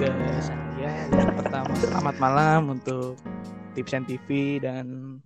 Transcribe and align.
ke 0.00 0.08
saya 0.40 1.12
yang 1.12 1.36
pertama 1.36 1.76
selamat 1.76 2.16
malam 2.16 2.72
untuk 2.72 3.20
Tipsen 3.76 4.08
TV 4.08 4.56
dan 4.56 5.20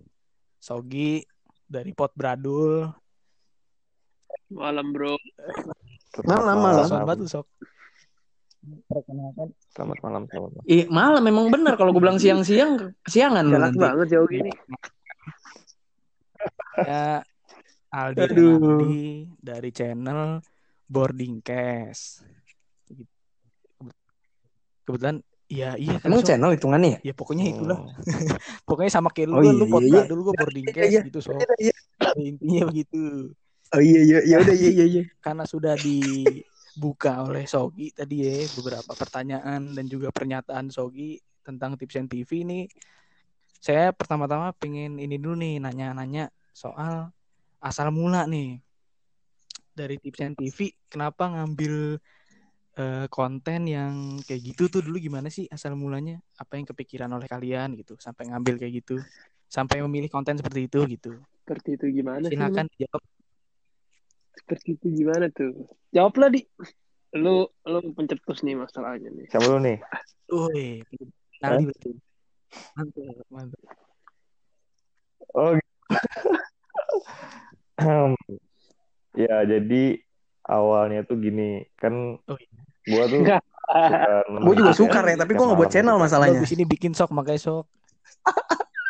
Sogi 0.59 1.23
dari 1.63 1.95
Pot 1.95 2.11
Bradul. 2.11 2.83
Malam 4.51 4.91
bro. 4.91 5.15
Malam, 6.27 6.59
malam. 6.59 6.91
Selamat 6.91 7.15
tuh, 7.23 7.29
Sok. 7.31 7.47
Selamat 9.71 9.97
malam, 10.03 10.27
selamat 10.27 10.51
malam. 10.59 10.67
Ih, 10.67 10.83
malam 10.91 11.23
memang 11.23 11.47
benar 11.47 11.79
kalau 11.79 11.95
gue 11.95 12.03
bilang 12.03 12.19
siang-siang 12.19 12.99
kesiangan 12.99 13.47
lu 13.47 13.55
Galak 13.55 13.71
nanti. 13.71 13.79
banget 13.79 14.07
jauh 14.11 14.27
gini. 14.27 14.51
Ya 16.83 17.23
Aldi 17.95 18.19
Aduh. 18.27 18.59
Renaldi 18.59 19.31
dari 19.39 19.71
channel 19.71 20.43
Boarding 20.83 21.39
Cast. 21.39 22.34
Kebetulan 24.85 25.17
ya 25.45 25.77
iya 25.77 25.97
kan, 26.01 26.09
Emang 26.09 26.21
Sok. 26.21 26.27
channel 26.29 26.51
hitungannya 26.53 26.89
ya? 26.89 26.99
Ya 27.11 27.13
pokoknya 27.13 27.45
itulah. 27.51 27.77
Hmm. 27.81 27.93
Pokoknya 28.69 28.91
sama 28.93 29.09
kayak 29.13 29.27
lu, 29.29 29.35
Oh, 29.37 29.43
iya, 29.45 29.53
lu 29.53 29.65
Pot 29.69 29.81
iya, 29.81 29.89
iya. 29.89 30.01
Bradul, 30.05 30.19
gue 30.25 30.33
Boarding 30.37 30.65
Iya, 30.65 30.73
Cast 30.73 30.89
iya. 30.93 31.01
gitu, 31.05 31.19
Sok. 31.21 31.37
Iya, 31.41 31.53
iya. 31.59 31.75
Intinya 32.29 32.63
begitu. 32.69 33.01
Oh 33.73 33.81
iya 33.81 34.01
iya 34.05 34.19
ya 34.23 34.35
udah 34.39 34.55
iya 34.55 34.71
iya 34.71 34.85
iya. 34.85 35.03
karena 35.19 35.43
sudah 35.43 35.73
dibuka 35.81 37.25
oleh 37.25 37.49
Sogi 37.49 37.89
tadi 37.91 38.21
ya 38.23 38.45
beberapa 38.55 38.93
pertanyaan 38.93 39.73
dan 39.73 39.85
juga 39.89 40.13
pernyataan 40.13 40.69
Sogi 40.69 41.17
tentang 41.41 41.73
Tipsen 41.75 42.05
TV 42.05 42.45
ini 42.45 42.69
saya 43.57 43.89
pertama-tama 43.89 44.53
pengen 44.55 45.01
ini 45.01 45.17
dulu 45.17 45.41
nih 45.41 45.57
nanya-nanya 45.59 46.29
soal 46.53 47.09
asal 47.57 47.89
mula 47.89 48.29
nih 48.29 48.61
dari 49.73 49.97
Tipsen 49.97 50.37
TV 50.37 50.71
kenapa 50.87 51.25
ngambil 51.25 51.97
eh, 52.75 53.05
konten 53.07 53.61
yang 53.67 54.19
kayak 54.27 54.41
gitu 54.53 54.67
tuh 54.67 54.81
dulu 54.83 54.99
gimana 54.99 55.31
sih 55.31 55.47
asal 55.47 55.75
mulanya 55.79 56.19
apa 56.35 56.59
yang 56.59 56.67
kepikiran 56.67 57.09
oleh 57.11 57.27
kalian 57.27 57.75
gitu 57.79 57.95
sampai 57.99 58.31
ngambil 58.31 58.59
kayak 58.59 58.83
gitu 58.83 58.99
sampai 59.47 59.79
memilih 59.85 60.11
konten 60.11 60.35
seperti 60.35 60.67
itu 60.67 60.79
gitu 60.89 61.11
Seperti 61.45 61.77
itu 61.77 61.85
gimana 62.01 62.25
sih? 62.25 62.35
silakan 62.35 62.65
jawab 62.75 63.03
Seperti 64.35 64.75
itu 64.75 64.87
gimana 64.91 65.25
tuh? 65.31 65.55
Jawablah 65.95 66.29
di. 66.29 66.43
Lu 67.15 67.47
lu 67.63 67.79
pencetus 67.95 68.43
nih 68.43 68.59
masalahnya 68.59 69.07
nih. 69.07 69.25
Siapa 69.31 69.47
dulu 69.47 69.59
nih? 69.63 69.77
Woi, 70.27 70.83
Naldi 71.39 71.65
betul. 71.71 71.95
Mantap, 72.75 73.25
mantap. 73.31 73.63
Oh, 75.31 75.55
gitu. 75.55 75.73
ya 79.25 79.37
jadi 79.47 79.83
awalnya 80.43 81.07
tuh 81.07 81.17
gini 81.23 81.63
kan 81.79 82.19
Oh, 82.27 82.37
iya. 82.37 82.64
Gua 82.89 83.03
tuh 83.09 83.21
Gue 84.45 84.55
juga 84.55 84.71
suka 84.77 85.01
ya, 85.01 85.17
tapi 85.17 85.33
gue 85.33 85.41
nggak 85.41 85.57
buat 85.57 85.71
channel 85.73 85.97
masalahnya. 85.97 86.37
Bagus 86.37 86.53
ini 86.53 86.65
bikin 86.69 86.93
sok 86.93 87.09
makanya 87.11 87.41
sok. 87.41 87.65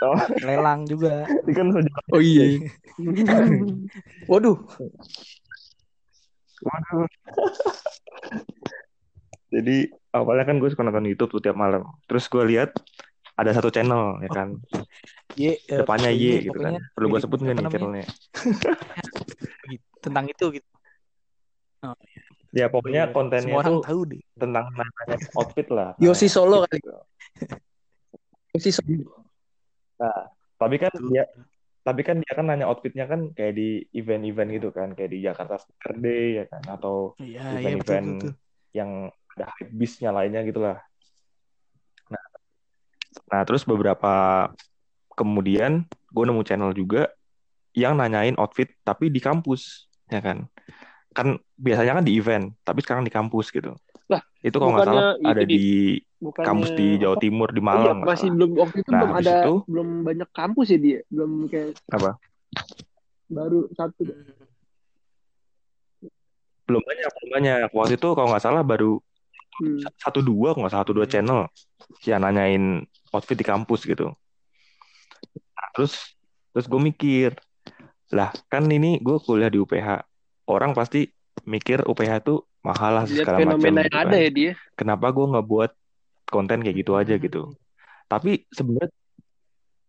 Oh. 0.04 0.20
Lelang 0.44 0.84
juga. 0.86 1.24
Kan 1.50 1.72
sejak 1.72 1.96
Oh 2.14 2.20
iya. 2.20 2.60
Waduh. 4.32 4.60
Waduh. 6.62 7.08
Jadi 9.56 9.88
awalnya 10.12 10.44
kan 10.44 10.60
gue 10.60 10.68
suka 10.68 10.84
nonton 10.84 11.08
YouTube 11.08 11.40
tuh 11.40 11.42
tiap 11.42 11.56
malam. 11.56 11.88
Terus 12.12 12.28
gue 12.28 12.44
lihat 12.44 12.76
ada 13.36 13.52
satu 13.52 13.68
channel 13.68 14.20
ya 14.24 14.32
kan, 14.32 14.56
Y, 15.36 15.60
eh, 15.60 15.84
depannya 15.84 16.08
ini 16.08 16.48
Y 16.48 16.52
gitu 16.52 16.56
kan. 16.56 16.80
Perlu 16.96 17.08
gue 17.12 17.20
sebut 17.20 17.40
nggak 17.44 17.56
nih 17.56 17.64
namanya? 17.68 17.76
channelnya? 17.76 18.08
Tentang 20.04 20.26
itu 20.32 20.46
gitu. 20.56 20.70
Ya 22.56 22.72
pokoknya 22.72 23.12
Iya, 23.12 23.14
kontennya 23.14 23.52
Semua 23.52 23.60
orang 23.62 23.76
tuh 23.76 23.84
tahu 23.84 24.02
deh. 24.16 24.22
tentang 24.40 24.66
nanya 24.72 25.18
outfit 25.36 25.68
lah. 25.68 25.90
Yosi 26.04 26.28
Solo 26.32 26.64
kali. 26.64 26.80
gitu. 26.80 26.92
Yosi 28.56 28.72
Solo. 28.72 29.28
Tapi 30.56 30.76
kan 30.80 30.92
dia 31.12 31.28
tapi 31.86 32.02
kan 32.02 32.18
dia 32.18 32.34
kan 32.34 32.48
nanya 32.50 32.66
outfitnya 32.66 33.06
kan 33.06 33.30
kayak 33.36 33.54
di 33.60 33.84
event-event 33.94 34.50
gitu 34.58 34.70
kan, 34.74 34.96
kayak 34.98 35.12
di 35.14 35.20
Jakarta 35.22 35.62
Sneaker 35.62 35.94
Day 36.02 36.26
ya 36.42 36.46
kan, 36.50 36.64
atau 36.66 37.14
Iya, 37.22 37.28
iya 37.28 37.46
betul 37.46 37.60
event-event 37.62 38.08
betul. 38.10 38.32
yang 38.74 38.92
ada 39.36 39.46
hypebeastnya 39.60 40.10
lainnya 40.10 40.42
gitulah. 40.48 40.80
Nah, 42.10 42.24
nah 43.30 43.42
terus 43.46 43.68
beberapa 43.68 44.48
kemudian 45.14 45.86
gue 46.10 46.24
nemu 46.26 46.42
channel 46.42 46.72
juga 46.74 47.12
yang 47.78 48.00
nanyain 48.00 48.34
outfit 48.40 48.72
tapi 48.82 49.12
di 49.14 49.20
kampus, 49.22 49.86
ya 50.10 50.24
kan? 50.24 50.48
Kan 51.16 51.28
biasanya 51.56 51.98
kan 51.98 52.06
di 52.06 52.14
event, 52.20 52.46
tapi 52.68 52.80
sekarang 52.84 53.08
di 53.08 53.14
kampus 53.14 53.48
gitu. 53.56 53.72
Lah, 54.12 54.22
itu 54.44 54.56
kalau 54.60 54.76
nggak 54.76 54.88
salah 54.92 55.08
ada 55.24 55.42
di- 55.48 55.56
di 55.56 55.66
Bukannya 56.20 56.48
kampus 56.48 56.70
di 56.76 56.88
Jawa? 57.00 57.18
Timur 57.24 57.50
di 57.56 57.62
iya, 57.62 57.68
Malang 57.72 57.98
nggak 58.04 58.10
masih 58.12 58.30
belum 58.36 58.50
waktu 58.60 58.78
itu 58.84 58.92
Nah, 58.92 59.00
belum 59.00 59.14
ada 59.16 59.34
itu 59.40 59.54
belum 59.72 59.88
banyak 60.04 60.30
kampus 60.36 60.68
ya 60.74 60.78
dia. 60.80 61.00
Belum 61.08 61.32
kayak 61.48 61.72
apa? 61.92 62.12
baru 63.26 63.60
satu. 63.74 64.02
Belum 66.66 66.82
banyak, 66.82 67.10
belum 67.16 67.30
banyak. 67.32 67.70
Waktu 67.72 67.94
itu 67.98 68.08
kalau 68.18 68.28
nggak 68.34 68.44
salah 68.44 68.64
baru 68.66 69.00
Hmm. 69.56 69.80
satu 70.04 70.20
dua, 70.20 70.52
nggak 70.52 70.68
salah 70.68 70.84
satu 70.84 70.92
dua 70.92 71.08
channel 71.08 71.48
yang 72.04 72.20
nanyain 72.20 72.84
outfit 73.16 73.40
di 73.40 73.46
kampus 73.48 73.88
gitu. 73.88 74.12
Nah, 75.56 75.68
terus 75.72 75.96
terus 76.52 76.68
gue 76.68 76.82
mikir, 76.82 77.30
lah 78.12 78.36
kan 78.52 78.68
ini 78.68 79.00
gue 79.00 79.16
kuliah 79.24 79.48
di 79.48 79.64
UPH, 79.64 80.04
orang 80.46 80.72
pasti 80.78 81.10
mikir 81.46 81.84
UPH 81.86 82.12
tuh 82.26 82.46
mahal 82.66 83.02
lah 83.02 83.06
segala 83.06 83.38
macam 83.44 83.62
fenomena 83.62 83.86
gitu 83.86 83.96
kan. 83.96 84.06
ada 84.10 84.18
ya 84.18 84.30
dia. 84.34 84.52
Kenapa 84.74 85.06
gue 85.14 85.26
nggak 85.30 85.46
buat 85.46 85.72
konten 86.30 86.66
kayak 86.66 86.78
gitu 86.82 86.92
aja 86.98 87.14
gitu? 87.20 87.54
Tapi 88.10 88.46
sebenarnya 88.50 88.92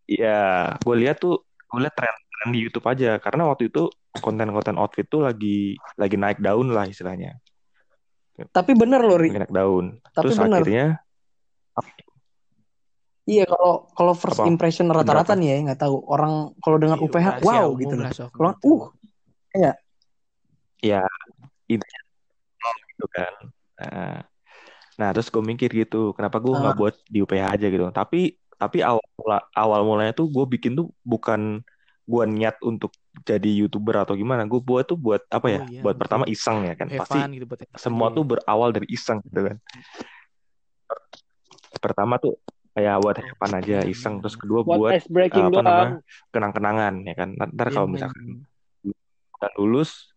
ya 0.06 0.38
gue 0.78 0.94
lihat 0.96 1.18
tuh 1.18 1.42
gue 1.44 1.80
lihat 1.82 1.94
tren-tren 1.96 2.48
di 2.54 2.58
YouTube 2.62 2.86
aja 2.86 3.18
karena 3.18 3.48
waktu 3.48 3.68
itu 3.72 3.90
konten-konten 4.16 4.76
outfit 4.80 5.04
tuh 5.08 5.26
lagi 5.26 5.76
lagi 6.00 6.16
naik 6.16 6.40
daun 6.40 6.72
lah 6.72 6.88
istilahnya, 6.88 7.36
Tapi 8.52 8.72
bener 8.76 9.00
loh, 9.04 9.20
Ri. 9.20 9.32
naik 9.32 9.52
daun. 9.52 10.00
Tapi 10.12 10.32
Terus 10.32 10.36
bener. 10.40 10.60
akhirnya 10.64 10.86
Iya 13.26 13.42
kalau 13.50 13.90
kalau 13.90 14.14
first 14.14 14.38
Apa? 14.38 14.46
impression 14.46 14.86
rata-rata 14.86 15.34
nih 15.34 15.50
ya 15.50 15.56
nggak 15.66 15.80
tahu 15.82 15.98
orang 16.06 16.54
kalau 16.62 16.78
dengar 16.78 16.94
Iya, 17.02 17.10
UPH 17.10 17.26
wow 17.42 17.66
gitu 17.74 17.94
loh. 17.98 18.06
Kalau 18.30 18.50
uh 18.54 18.82
ya 19.50 19.74
intinya 21.66 22.00
gitu 22.92 23.06
kan. 23.10 23.32
Nah, 23.76 24.18
nah, 24.96 25.08
terus 25.12 25.28
gue 25.28 25.42
mikir 25.42 25.68
gitu 25.72 26.12
kenapa 26.16 26.40
gue 26.40 26.52
nggak 26.52 26.74
Ah. 26.74 26.78
buat 26.78 26.94
di 27.06 27.20
UPH 27.20 27.44
aja 27.56 27.66
gitu. 27.68 27.84
Tapi 27.92 28.36
tapi 28.56 28.80
awal 28.80 29.04
mula, 29.20 29.38
awal 29.52 29.80
mulanya 29.84 30.16
tuh 30.16 30.32
gue 30.32 30.44
bikin 30.48 30.72
tuh 30.72 30.88
bukan 31.04 31.60
gue 32.06 32.22
niat 32.30 32.56
untuk 32.62 32.94
jadi 33.26 33.50
youtuber 33.66 34.00
atau 34.06 34.16
gimana. 34.16 34.48
Gue 34.48 34.62
buat 34.64 34.86
tuh 34.88 34.96
buat 34.96 35.20
apa 35.28 35.46
ya 35.50 35.60
Oh 35.60 35.68
iya, 35.68 35.80
buat 35.84 35.96
betul. 35.96 36.02
pertama 36.06 36.24
iseng 36.24 36.64
ya 36.64 36.74
kan. 36.78 36.88
Have 36.88 37.00
pasti 37.04 37.18
gitu 37.36 37.44
buat 37.44 37.60
semua 37.76 38.08
tuh 38.14 38.24
berawal 38.24 38.72
dari 38.72 38.88
iseng 38.88 39.20
gitu 39.28 39.52
kan. 39.52 39.56
Pertama 41.76 42.16
tuh 42.16 42.40
kayak 42.72 42.96
buat 43.00 43.16
have 43.20 43.36
fun 43.36 43.52
aja 43.56 43.76
Iya, 43.84 43.92
iseng. 43.92 44.14
bener, 44.16 44.22
terus 44.24 44.36
kedua 44.40 44.60
Buat 44.64 44.92
apa 45.04 45.60
namanya 45.60 45.92
kenang-kenangan 46.32 46.94
ya 47.04 47.14
kan. 47.16 47.28
Ntar 47.36 47.66
Iya, 47.68 47.74
kalau 47.76 47.88
misalkan 47.88 48.24
udah 49.36 49.52
lulus 49.60 50.15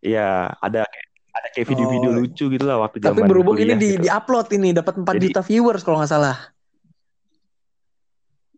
kan 0.00 0.08
ya 0.08 0.28
ada 0.56 0.80
kayak 0.82 1.06
ada 1.30 1.48
kayak 1.52 1.66
video-video 1.68 2.10
Oh. 2.10 2.16
lucu 2.18 2.44
gitu 2.48 2.64
lah 2.64 2.76
waktu 2.80 2.96
tapi 2.98 3.06
zaman 3.14 3.28
berhubung 3.28 3.56
ini 3.56 3.72
di 3.74 3.88
gitu. 3.94 4.02
di 4.02 4.08
upload 4.08 4.48
ini 4.50 4.68
dapat 4.72 4.94
4 4.96 5.14
Jadi- 5.14 5.24
juta 5.28 5.40
viewers 5.40 5.82
kalau 5.82 6.00
nggak 6.00 6.10
salah. 6.10 6.36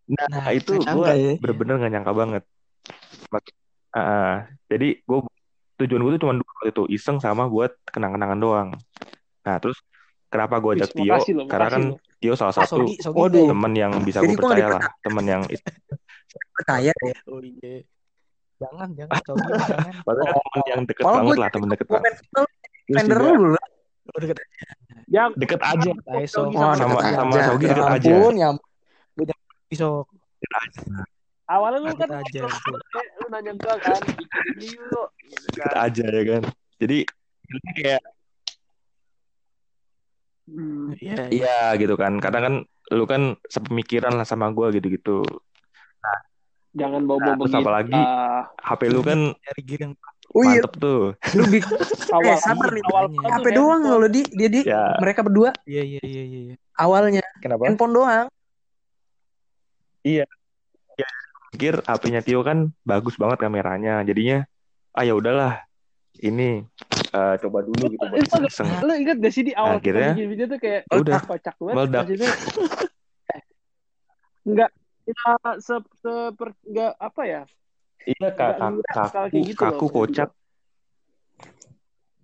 Nah, 0.02 0.26
Nah, 0.28 0.50
itu 0.50 0.72
gue 0.72 0.82
nyangka 0.82 1.12
ya. 1.14 1.32
bener-bener 1.38 1.74
gak 1.78 1.92
nyangka 1.92 2.12
banget. 2.12 2.42
Ah, 3.92 4.44
jadi 4.66 4.98
gue 4.98 5.18
tujuan 5.78 6.00
gue 6.00 6.12
tuh 6.12 6.22
cuma 6.22 6.34
dua 6.34 6.62
itu 6.64 6.82
iseng 6.90 7.16
sama 7.18 7.44
buat 7.44 7.76
kenang-kenangan 7.86 8.38
doang. 8.38 8.68
Nah 9.42 9.56
terus 9.58 9.78
kenapa 10.26 10.58
gue 10.58 10.80
ajak 10.80 10.90
Wih, 10.94 11.06
Tio? 11.06 11.16
loh, 11.34 11.46
Karena 11.46 11.68
kan 11.68 11.82
loh. 11.92 11.98
Tio 12.18 12.34
salah 12.34 12.52
Ah, 12.52 12.64
satu 12.64 12.82
Sogi, 12.82 12.94
Sogi 12.98 13.16
Waduh. 13.16 13.36
kayak- 13.36 13.50
teman 13.52 13.72
yang 13.72 13.92
bisa 14.00 14.18
gue 14.18 14.32
percaya 14.32 14.66
lah, 14.70 14.82
teman 15.00 15.24
yang 15.24 15.42
Percaya 16.52 16.92
ya. 16.92 17.14
Oh 17.26 17.40
iya. 17.40 17.84
Jangan, 18.62 18.88
jangan 18.94 19.18
jangan. 19.26 19.92
padahal 20.06 20.26
kan 20.28 20.38
teman 20.38 20.62
yang 20.64 20.82
deket 20.86 21.02
Malah 21.02 21.14
banget 21.18 21.26
gue 21.28 21.42
lah, 21.42 21.50
teman 21.50 21.68
deket 21.68 21.86
banget. 21.90 22.14
final 22.14 22.44
Terus 22.82 22.96
tender 22.98 23.18
lu 23.18 23.46
lah. 23.50 23.66
Oh, 24.02 24.18
deket. 24.18 24.36
Yang 25.06 25.28
deket 25.38 25.60
aja. 25.62 25.90
Wah, 25.92 26.24
sama- 26.26 26.50
deket 26.78 27.14
sama 27.14 27.32
aja. 27.34 27.42
Sogi 27.50 27.64
Ya 27.64 27.70
deket 27.70 27.86
aja. 27.90 28.12
ampun, 28.14 28.34
ya 28.34 28.46
ampun. 28.50 28.68
Sok. 29.72 30.06
awalnya 31.48 31.80
lu 31.84 31.92
kan 31.96 32.10
aja, 32.20 32.44
lu 32.44 33.26
nanya 33.28 33.52
gua 33.56 33.74
kan 33.76 34.00
gitu 34.56 35.00
Deket 35.48 35.74
aja 35.74 36.04
ya 36.04 36.22
kan. 36.28 36.42
Jadi 36.78 36.98
kayak 37.76 38.02
Hmm. 40.42 40.92
Iya, 40.98 41.30
iya. 41.30 41.56
iya 41.72 41.78
gitu 41.78 41.94
kan. 41.94 42.18
Kadang 42.18 42.42
kan 42.42 42.54
lu 42.92 43.04
kan 43.06 43.38
sepemikiran 43.46 44.12
lah 44.12 44.26
sama 44.26 44.50
gue 44.50 44.74
gitu-gitu. 44.76 45.22
Jangan 46.72 47.04
bawa-bawa 47.04 47.28
Nah, 47.28 47.38
terus 47.38 47.54
apalagi 47.54 47.92
Ah, 47.94 48.48
HP 48.58 48.80
lu 48.88 49.00
kan 49.00 49.20
Nyari 49.30 49.62
gear 49.62 49.80
yang 49.82 49.94
Oh 50.32 50.40
iya, 50.40 50.64
Mantep 50.64 50.72
tuh. 50.80 51.02
lu 51.36 51.44
bikin 51.44 51.76
Awal 52.08 52.24
Eh, 52.26 52.40
sabar 52.40 52.68
nih. 52.70 52.82
awal 52.86 53.04
HP 53.12 53.46
doang 53.52 53.80
loh 53.84 54.08
di 54.08 54.24
dia 54.26 54.48
di 54.48 54.60
Ya. 54.64 54.96
mereka 54.96 55.20
berdua 55.20 55.52
Iya 55.62 55.84
iya 55.84 56.02
iya 56.02 56.22
iya. 56.24 56.40
iya. 56.48 56.54
awalnya 56.74 57.20
Kenapa? 57.38 57.68
handphone 57.68 57.92
doang. 57.92 58.26
Pikir 61.52 61.84
HP-nya 61.84 62.20
Tio 62.20 62.40
kan 62.40 62.72
bagus 62.82 63.14
banget 63.14 63.38
kameranya. 63.38 64.00
Jadinya 64.02 64.48
ah 64.90 65.04
ya 65.04 65.12
udahlah. 65.12 65.60
Ini 66.14 66.64
eh, 67.10 67.34
coba 67.38 67.60
dulu 67.60 67.90
gitu 67.90 68.00
buat 68.00 68.24
iseng. 68.42 68.68
Lo 68.80 68.92
ingat 68.94 69.18
gak 69.18 69.32
sih 69.32 69.42
di 69.42 69.52
awal 69.52 69.76
Akhirnya, 69.76 70.16
video 70.16 70.46
tuh 70.46 70.56
kayak 70.56 70.88
udah, 70.88 71.20
kocak 71.20 71.56
banget. 71.58 71.74
meledak. 71.76 72.04
Eh, 73.28 73.42
enggak 74.48 74.70
ya, 75.04 75.30
se, 75.58 75.74
seper, 75.98 76.48
enggak 76.62 76.92
apa 76.96 77.22
ya? 77.24 77.42
Iya 78.02 78.28
kak, 78.32 78.50
Nggak 78.58 78.70
ngira 78.72 79.02
kaku, 79.06 79.36
gitu 79.38 79.50
loh, 79.52 79.58
kaku 79.62 79.84
maksud 79.84 79.94
kocak. 79.96 80.30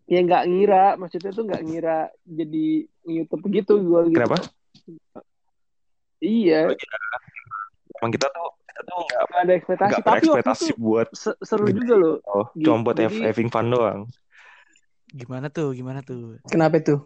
Ya 0.08 0.18
enggak 0.18 0.44
ngira, 0.48 0.84
maksudnya 0.96 1.30
tuh 1.30 1.44
enggak 1.44 1.62
ngira 1.62 1.98
jadi 2.24 2.66
YouTube 3.04 3.44
gitu 3.52 3.72
gua 3.82 4.00
gitu. 4.08 4.16
Kenapa? 4.16 4.38
Iya, 6.18 6.74
Emang 7.98 8.10
kita 8.10 8.26
tuh 8.28 8.46
kita 8.62 8.80
tuh 8.84 8.96
nggak 9.00 9.20
nggak 9.22 9.42
ada 9.42 9.52
ekspektasi. 9.54 9.90
nggak 9.90 10.02
Tapi 10.02 10.26
waktu 10.28 10.50
itu 10.50 10.66
buat 10.76 11.06
se- 11.12 11.38
seru 11.40 11.66
juga 11.68 11.94
loh. 11.94 12.16
oh, 12.24 12.46
Gitu. 12.52 12.64
cuma 12.64 12.78
buat 12.82 12.96
Jadi- 12.96 13.22
having 13.22 13.48
fun 13.48 13.66
doang. 13.68 14.00
Gimana 15.08 15.46
tuh? 15.48 15.72
Gimana 15.72 16.00
tuh? 16.00 16.36
Kenapa 16.44 16.78
itu? 16.78 16.98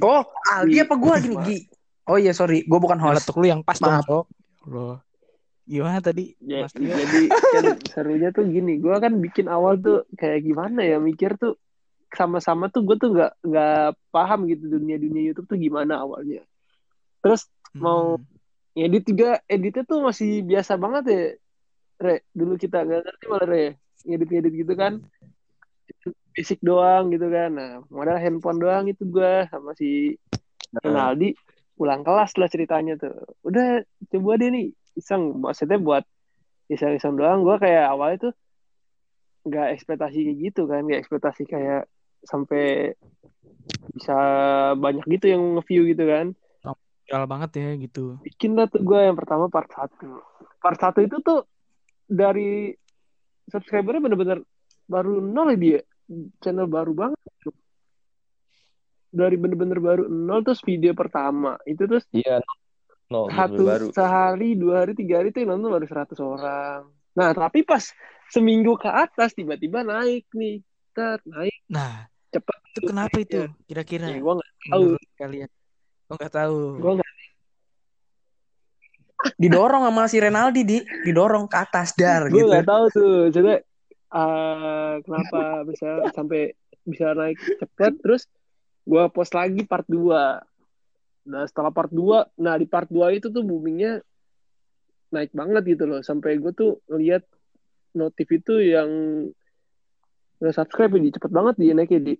Oh, 0.00 0.22
Aldi 0.46 0.78
apa 0.78 0.94
gua 0.96 1.14
gini 1.16 1.36
Gi? 1.42 1.58
Oh 2.08 2.16
iya 2.16 2.32
sorry, 2.32 2.64
gua 2.64 2.80
bukan 2.80 2.96
host. 2.96 3.26
Letuk 3.28 3.36
lu 3.42 3.46
yang 3.50 3.60
pas 3.60 3.76
dong, 3.76 3.92
Maaf. 3.92 4.06
Sok. 4.08 4.26
Loh. 4.68 4.96
Gimana 5.70 6.02
tadi? 6.02 6.34
Ya, 6.42 6.66
Mas 6.66 6.74
Tio? 6.74 6.90
jadi 6.90 7.30
kan 7.30 7.64
serunya 7.86 8.28
tuh 8.34 8.42
gini, 8.50 8.82
gue 8.82 8.90
kan 8.90 9.14
bikin 9.22 9.46
awal 9.46 9.78
tuh 9.78 10.02
kayak 10.18 10.42
gimana 10.42 10.82
ya 10.82 10.98
mikir 10.98 11.38
tuh 11.38 11.54
sama-sama 12.10 12.66
tuh 12.66 12.82
gue 12.82 12.98
tuh 12.98 13.14
nggak 13.14 13.32
nggak 13.46 13.94
paham 14.10 14.50
gitu 14.50 14.66
dunia 14.66 14.98
dunia 14.98 15.30
YouTube 15.30 15.46
tuh 15.46 15.58
gimana 15.62 16.02
awalnya. 16.02 16.42
Terus 17.22 17.46
mau 17.78 18.18
Hmm. 18.18 18.26
edit 18.74 19.06
juga 19.06 19.38
editnya 19.46 19.86
tuh 19.86 20.02
masih 20.02 20.42
biasa 20.42 20.74
banget 20.74 21.04
ya, 21.06 21.22
Re. 22.02 22.16
Dulu 22.34 22.58
kita 22.58 22.82
nggak 22.82 23.00
ngerti 23.06 23.24
malah 23.30 23.46
Re, 23.46 23.66
edit 24.10 24.26
edit 24.26 24.54
gitu 24.58 24.74
kan, 24.74 24.92
basic 26.34 26.58
doang 26.66 27.14
gitu 27.14 27.30
kan. 27.30 27.50
Nah, 27.54 27.72
modal 27.94 28.18
handphone 28.18 28.58
doang 28.58 28.90
itu 28.90 29.06
gue 29.06 29.46
sama 29.46 29.70
si 29.78 30.18
Ronaldi 30.82 31.30
pulang 31.80 32.04
kelas 32.04 32.36
lah 32.36 32.48
ceritanya 32.52 33.00
tuh. 33.00 33.16
Udah 33.40 33.80
coba 34.12 34.36
deh 34.36 34.52
nih 34.52 34.76
iseng. 35.00 35.40
Maksudnya 35.40 35.80
buat 35.80 36.04
iseng-iseng 36.68 37.16
doang. 37.16 37.40
Gue 37.40 37.56
kayak 37.56 37.88
awalnya 37.88 38.28
tuh 38.28 38.32
nggak 39.48 39.80
ekspektasi 39.80 40.28
kayak 40.28 40.38
gitu 40.44 40.68
kan. 40.68 40.84
Nggak 40.84 41.00
ekspektasi 41.00 41.48
kayak 41.48 41.88
sampai 42.28 42.92
bisa 43.96 44.18
banyak 44.76 45.08
gitu 45.08 45.32
yang 45.32 45.56
nge-view 45.56 45.88
gitu 45.96 46.04
kan. 46.04 46.36
Viral 47.08 47.26
banget 47.26 47.50
ya 47.58 47.74
gitu. 47.74 48.22
bikin 48.22 48.54
lah 48.54 48.70
tuh 48.70 48.86
gue 48.86 49.00
yang 49.02 49.18
pertama 49.18 49.50
part 49.50 49.66
1 49.66 49.98
part 50.62 50.78
1 50.78 51.10
itu 51.10 51.16
tuh 51.26 51.42
dari 52.06 52.70
subscribernya 53.50 53.98
bener-bener 53.98 54.38
baru 54.86 55.18
nol 55.18 55.56
ya 55.56 55.58
dia. 55.58 55.80
Channel 56.38 56.70
baru 56.70 56.92
banget 56.94 57.18
dari 59.10 59.34
bener-bener 59.34 59.78
baru 59.82 60.02
nol 60.06 60.46
terus 60.46 60.62
video 60.62 60.94
pertama 60.94 61.58
itu 61.66 61.82
terus 61.84 62.06
Iya, 62.14 62.38
no, 63.10 63.26
satu 63.26 63.62
baru. 63.66 63.86
sehari 63.90 64.54
dua 64.54 64.86
hari 64.86 64.94
tiga 64.94 65.18
hari 65.20 65.34
tuh 65.34 65.42
yang 65.42 65.58
nonton 65.58 65.74
baru 65.74 65.86
100 65.86 66.14
orang 66.22 66.86
nah 67.10 67.34
tapi 67.34 67.66
pas 67.66 67.82
seminggu 68.30 68.78
ke 68.78 68.86
atas 68.86 69.34
tiba-tiba 69.34 69.82
naik 69.82 70.30
nih 70.30 70.62
Ter, 70.90 71.18
naik 71.26 71.54
Nah, 71.70 72.06
cepet 72.34 72.56
itu 72.74 72.80
kenapa 72.86 73.16
itu? 73.18 73.46
Kira-kira 73.66 74.10
ya 74.10 74.18
gue 74.18 74.34
nggak 74.38 74.52
tahu 74.70 74.84
kalian? 75.18 75.50
Oh 76.10 76.14
nggak 76.18 76.34
tahu. 76.34 76.58
gue 76.82 76.92
nggak 76.98 77.10
Didorong 79.36 79.84
sama 79.84 80.08
si 80.08 80.16
Renaldi 80.16 80.62
di, 80.64 80.78
didorong 81.04 81.44
ke 81.44 81.56
atas 81.60 81.92
dar 81.92 82.26
gue 82.26 82.40
gitu. 82.40 82.48
nggak 82.48 82.66
tahu 82.66 82.84
tuh 82.88 83.14
jadi 83.28 83.60
eh, 84.10 84.92
kenapa 85.04 85.62
bisa 85.68 86.08
sampai 86.16 86.56
bisa 86.88 87.12
naik 87.12 87.36
cepet 87.60 87.92
terus 88.00 88.24
gue 88.90 89.02
post 89.14 89.38
lagi 89.38 89.62
part 89.62 89.86
2 89.86 90.42
nah 91.30 91.46
setelah 91.46 91.70
part 91.70 91.94
2 91.94 92.26
nah 92.42 92.58
di 92.58 92.66
part 92.66 92.90
2 92.90 93.14
itu 93.14 93.30
tuh 93.30 93.46
boomingnya 93.46 94.02
naik 95.10 95.34
banget 95.34 95.74
gitu 95.76 95.90
loh. 95.90 96.00
Sampai 96.06 96.38
gue 96.38 96.54
tuh 96.54 96.78
ngeliat 96.86 97.26
notif 97.98 98.30
itu 98.30 98.62
yang 98.62 98.90
udah 100.40 100.54
subscribe 100.54 100.94
ya, 100.96 101.02
di 101.02 101.10
cepet 101.12 101.30
banget 101.34 101.54
dia 101.58 101.72
naiknya 101.74 102.00
di 102.00 102.14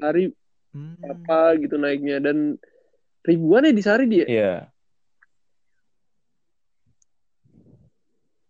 hari 0.00 0.30
Hmm. 0.76 1.00
apa 1.02 1.56
gitu 1.56 1.80
naiknya. 1.80 2.20
Dan 2.20 2.60
ribuan 3.26 3.66
ya 3.66 3.72
di 3.74 3.82
sehari 3.82 4.06
dia 4.06 4.26
Iya. 4.28 4.54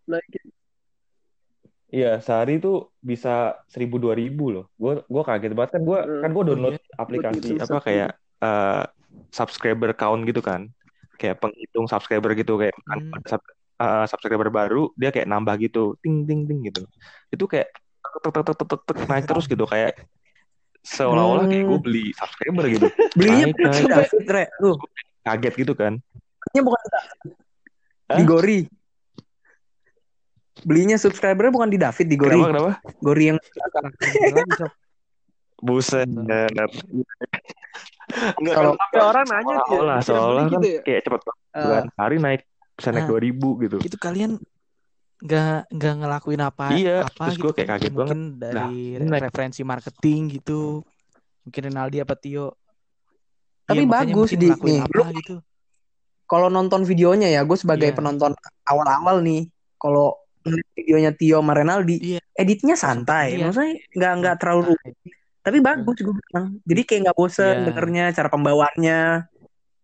naik 0.07 0.46
Iya, 1.87 2.19
sehari 2.19 2.59
tuh 2.59 2.91
bisa 2.99 3.63
seribu 3.71 4.03
dua 4.03 4.19
ribu 4.19 4.51
loh. 4.51 4.67
Gue 4.75 5.07
gua 5.07 5.23
kaget 5.23 5.55
banget 5.55 5.79
kan 5.79 5.83
gue 5.87 5.99
Hmm. 6.03 6.23
kan 6.23 6.31
gue 6.35 6.45
download 6.45 6.75
iya. 6.75 6.83
aplikasi 6.99 7.51
apa 7.57 7.79
kayak 7.79 8.11
eh, 8.43 8.85
subscriber 9.31 9.91
count 9.95 10.27
gitu 10.27 10.43
kan, 10.43 10.67
kayak 11.17 11.39
penghitung 11.39 11.87
subscriber 11.87 12.35
gitu 12.35 12.59
kayak 12.59 12.75
kan 12.85 12.99
Hmm. 13.01 13.23
sub- 13.25 13.55
eh, 13.79 14.07
subscriber 14.11 14.51
baru 14.51 14.91
dia 14.99 15.15
kayak 15.15 15.31
nambah 15.31 15.55
gitu, 15.63 15.95
ting 16.03 16.27
ting 16.27 16.45
ting 16.45 16.67
gitu. 16.67 16.83
Itu 17.31 17.47
kayak 17.47 17.71
tek 18.03 18.35
tek 18.35 18.45
tek 18.45 18.57
tek 18.67 18.81
tek, 18.83 18.97
naik 19.07 19.25
terus 19.25 19.47
gitu 19.47 19.63
kayak 19.65 19.95
seolah-olah 20.83 21.47
kayak 21.47 21.65
gue 21.65 21.79
Hmm. 21.79 21.87
beli 21.87 22.07
subscriber 22.15 22.65
gitu. 22.67 22.87
Belinya 23.19 23.47
Naik, 23.55 23.87
naik. 23.87 24.49
Tuh, 24.59 24.75
Kaget 25.23 25.55
gitu 25.55 25.73
kan. 25.75 25.99
belinya 26.47 26.63
bukan 26.63 26.81
di 28.07 28.23
Hah? 28.23 28.27
Gori. 28.27 28.59
Belinya 30.63 30.97
subscribernya 30.97 31.53
bukan 31.53 31.69
di 31.69 31.77
David, 31.77 32.07
di 32.07 32.17
Gori. 32.17 32.33
Kenapa 32.33 32.49
kenapa? 32.49 32.73
Gori 32.99 33.25
yang. 33.29 33.39
Buset. 35.59 36.09
Enggak 36.09 36.49
Kalau- 38.55 38.77
sampai 38.79 39.01
orang 39.03 39.27
nanya 39.27 39.55
tuh 39.59 39.67
ya, 39.67 39.77
seolah 39.77 39.99
seolah 40.01 40.27
beli 40.31 40.39
kan 40.39 40.49
gitu 40.55 40.69
ya 40.69 40.81
kayak 40.81 41.01
cepet 41.03 41.21
banget 41.21 41.43
eh, 41.51 41.67
kan. 41.67 41.85
Hari 41.99 42.17
naik 42.17 42.41
bisa 42.73 42.89
naik 42.89 43.03
Nah. 43.03 43.11
dua 43.11 43.21
ribu 43.21 43.49
gitu. 43.59 43.77
Itu 43.83 43.97
kalian 43.99 44.31
nggak 45.17 45.73
nggak 45.73 45.95
ngelakuin 45.97 46.41
apa 46.41 46.65
Iya, 46.71 46.97
apa 47.03 47.23
terus 47.25 47.35
gitu 47.35 47.43
gue 47.43 47.53
kayak 47.57 47.67
kan? 47.67 47.79
kaget 47.81 47.91
mungkin 47.91 48.21
banget. 48.37 48.53
dari 48.53 48.81
naik. 49.01 49.23
referensi 49.27 49.61
marketing 49.65 50.21
gitu 50.31 50.61
mungkin 51.41 51.61
Rinaldi 51.67 51.99
apa 51.99 52.15
Tio 52.15 52.47
Tapi 53.65 53.83
Iya, 53.83 53.89
makanya 53.89 53.99
bagus, 54.07 54.29
mungkin 54.31 54.39
Di. 54.39 54.49
Nih, 54.63 54.79
apa 54.79 54.95
lu- 54.95 55.07
gitu 55.19 55.37
kalau 56.27 56.49
nonton 56.49 56.83
videonya 56.83 57.29
ya, 57.29 57.43
gue 57.43 57.55
sebagai 57.55 57.91
Iya. 57.91 57.97
penonton 57.97 58.35
awal-awal 58.63 59.23
nih, 59.23 59.47
kalau 59.77 60.15
videonya 60.75 61.13
Tio 61.13 61.43
sama 61.43 61.53
Renaldi, 61.53 61.97
Iya. 61.99 62.21
editnya 62.35 62.75
santai, 62.75 63.37
Iya. 63.37 63.49
maksudnya 63.51 63.75
nggak 63.93 64.13
nggak 64.23 64.37
terlalu 64.39 64.63
rumit, 64.73 64.95
tapi 65.43 65.59
bagus 65.61 65.97
gue 65.99 66.15
bilang. 66.15 66.47
Jadi 66.63 66.81
kayak 66.85 67.01
nggak 67.07 67.17
bosen 67.17 67.55
Iya. 67.57 67.65
dengernya, 67.67 68.05
cara 68.13 68.29
pembawaannya, 68.31 69.01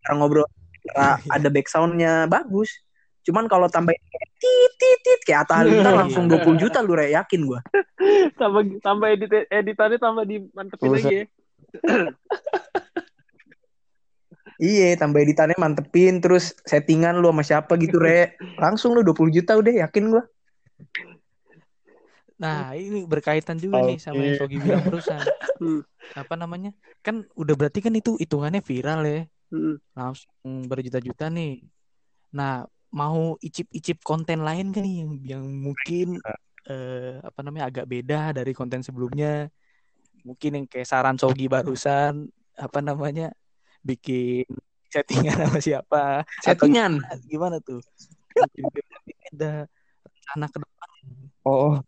cara 0.00 0.12
ngobrol, 0.14 0.47
cara 0.87 1.19
Iya. 1.19 1.31
ada 1.31 1.49
backsoundnya 1.50 2.12
bagus. 2.26 2.71
Cuman 3.23 3.47
kalau 3.47 3.71
tambahin 3.71 4.02
kayak 4.02 4.28
tit 4.42 4.73
tit 4.83 4.99
tit 5.07 5.21
kayak 5.23 5.47
Atta 5.47 5.62
Halilintar 5.62 5.95
Iya. 5.95 6.00
langsung 6.02 6.26
20 6.26 6.59
juta 6.59 6.83
lu 6.83 6.99
re 6.99 7.14
yakin 7.14 7.47
gue. 7.47 7.61
tambah 8.40 8.62
tambah 8.83 9.07
edit 9.14 9.47
editannya 9.47 9.99
tambah 10.02 10.26
dimantepin 10.26 10.90
lagi 10.90 11.14
ya 11.14 11.25
Iya, 14.62 14.95
tambah 14.95 15.19
editannya 15.19 15.59
mantepin, 15.59 16.23
terus 16.23 16.54
settingan 16.62 17.19
lu 17.19 17.35
sama 17.35 17.42
siapa 17.42 17.75
gitu 17.83 17.99
re, 17.99 18.38
langsung 18.62 18.95
lu 18.95 19.02
20 19.02 19.35
juta 19.35 19.59
udah 19.59 19.75
yakin 19.87 20.14
gue. 20.14 20.23
Nah 22.43 22.75
ini 22.75 23.07
berkaitan 23.07 23.55
juga 23.55 23.87
nih 23.87 23.99
sama 24.03 24.19
yang. 24.19 24.39
Sogi 24.39 24.59
bilang 24.59 24.83
barusan. 24.83 25.23
Hmm. 25.62 25.83
apa 26.23 26.35
namanya? 26.35 26.75
Kan 27.05 27.23
udah 27.39 27.55
berarti 27.55 27.79
kan 27.79 27.95
itu 27.95 28.19
hitungannya 28.19 28.62
viral 28.65 29.03
ya. 29.07 29.21
Hmm. 29.53 29.77
langsung 29.93 30.65
berjuta-juta 30.65 31.29
nih. 31.29 31.61
Nah 32.33 32.65
mau 32.89 33.37
icip-icip 33.37 34.01
konten 34.01 34.41
lain 34.41 34.73
kan 34.73 34.81
nih 34.81 35.05
yang 35.05 35.12
yang 35.21 35.45
mungkin 35.45 36.17
eh, 36.69 37.21
apa 37.21 37.41
namanya 37.45 37.69
agak 37.69 37.87
beda 37.89 38.33
dari 38.33 38.53
konten 38.57 38.81
sebelumnya. 38.81 39.53
Mungkin 40.25 40.51
yang 40.57 40.67
kayak 40.71 40.89
saran 40.89 41.21
Sogi 41.21 41.53
barusan 41.53 42.33
apa 42.57 42.79
namanya 42.81 43.35
bikin 43.85 44.49
settingan 44.93 45.49
sama 45.49 45.59
siapa? 45.59 46.05
Settingan. 46.45 47.01
atau 47.05 47.27
gimana 47.27 47.57
tuh? 47.61 47.81
Mungkin 48.62 48.85
beda 49.05 49.69
rencana 50.23 50.47
ke 50.47 50.59
depan 50.62 50.88
Oh, 51.43 51.83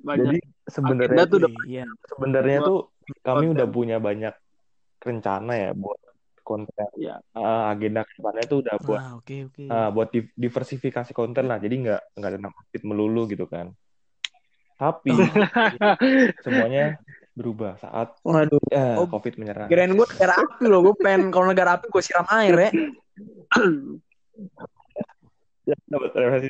banyak 0.00 0.32
jadi 0.32 0.38
sebenarnya 0.64 1.24
tuh 1.28 1.38
udah 1.44 1.52
iya 1.68 1.84
sebenarnya 2.08 2.58
tuh 2.64 2.78
kami 3.20 3.44
konten. 3.44 3.52
udah 3.52 3.66
punya 3.68 3.96
banyak 4.00 4.32
rencana 5.04 5.52
ya 5.52 5.70
buat 5.76 6.00
konten 6.40 6.88
Ya. 6.96 7.20
eh, 7.36 7.62
agenda 7.68 8.08
ke 8.08 8.12
depannya 8.16 8.44
tuh 8.48 8.58
udah 8.64 8.74
buat 8.80 9.00
Nah, 9.04 9.12
oke 9.20 9.36
oke. 9.52 9.64
eh, 9.68 9.88
buat 9.92 10.08
di- 10.08 10.32
diversifikasi 10.34 11.12
konten 11.12 11.44
lah 11.44 11.60
jadi 11.60 11.74
nggak 11.76 12.00
nggak 12.16 12.30
tentang 12.40 12.52
outfit 12.56 12.82
melulu 12.88 13.28
gitu 13.28 13.44
kan 13.44 13.76
tapi 14.80 15.12
semuanya 16.44 16.96
berubah 17.36 17.76
saat 17.76 18.16
Waduh. 18.24 18.56
eh, 18.72 18.96
Oh, 18.96 19.04
covid 19.04 19.36
menyerang 19.36 19.68
Kirain 19.68 19.92
gue 19.92 20.06
negara 20.16 20.40
api 20.40 20.64
loh. 20.64 20.80
Gue 20.80 20.96
pengen 20.96 21.28
kalau 21.28 21.52
negara 21.52 21.76
api 21.76 21.92
gue 21.92 22.00
siram 22.00 22.24
air 22.32 22.56
ya. 22.56 22.70
ya, 25.70 25.76
dapat 25.94 26.10
referensi 26.12 26.48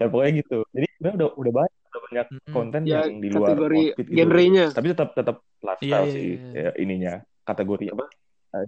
ya 0.00 0.06
pokoknya 0.10 0.32
gitu 0.42 0.58
jadi 0.74 0.86
sebenarnya 0.98 1.16
udah 1.20 1.28
udah 1.38 1.52
banyak 1.54 1.74
udah 1.90 2.00
banyak 2.06 2.26
konten 2.50 2.82
ya 2.84 2.92
yang 3.06 3.18
di 3.22 3.28
luar 3.30 3.48
kategori 3.54 3.78
outfit 3.80 4.06
gitu 4.06 4.16
genrenya. 4.16 4.66
tapi 4.74 4.86
tetap 4.90 5.08
tetap 5.14 5.36
lifestyle 5.60 5.86
Iya, 5.86 6.10
iya, 6.10 6.14
sih 6.14 6.30
iya. 6.34 6.60
ya, 6.60 6.70
ininya 6.78 7.12
kategori 7.44 7.86
apa 7.94 8.04
Eh, 8.50 8.66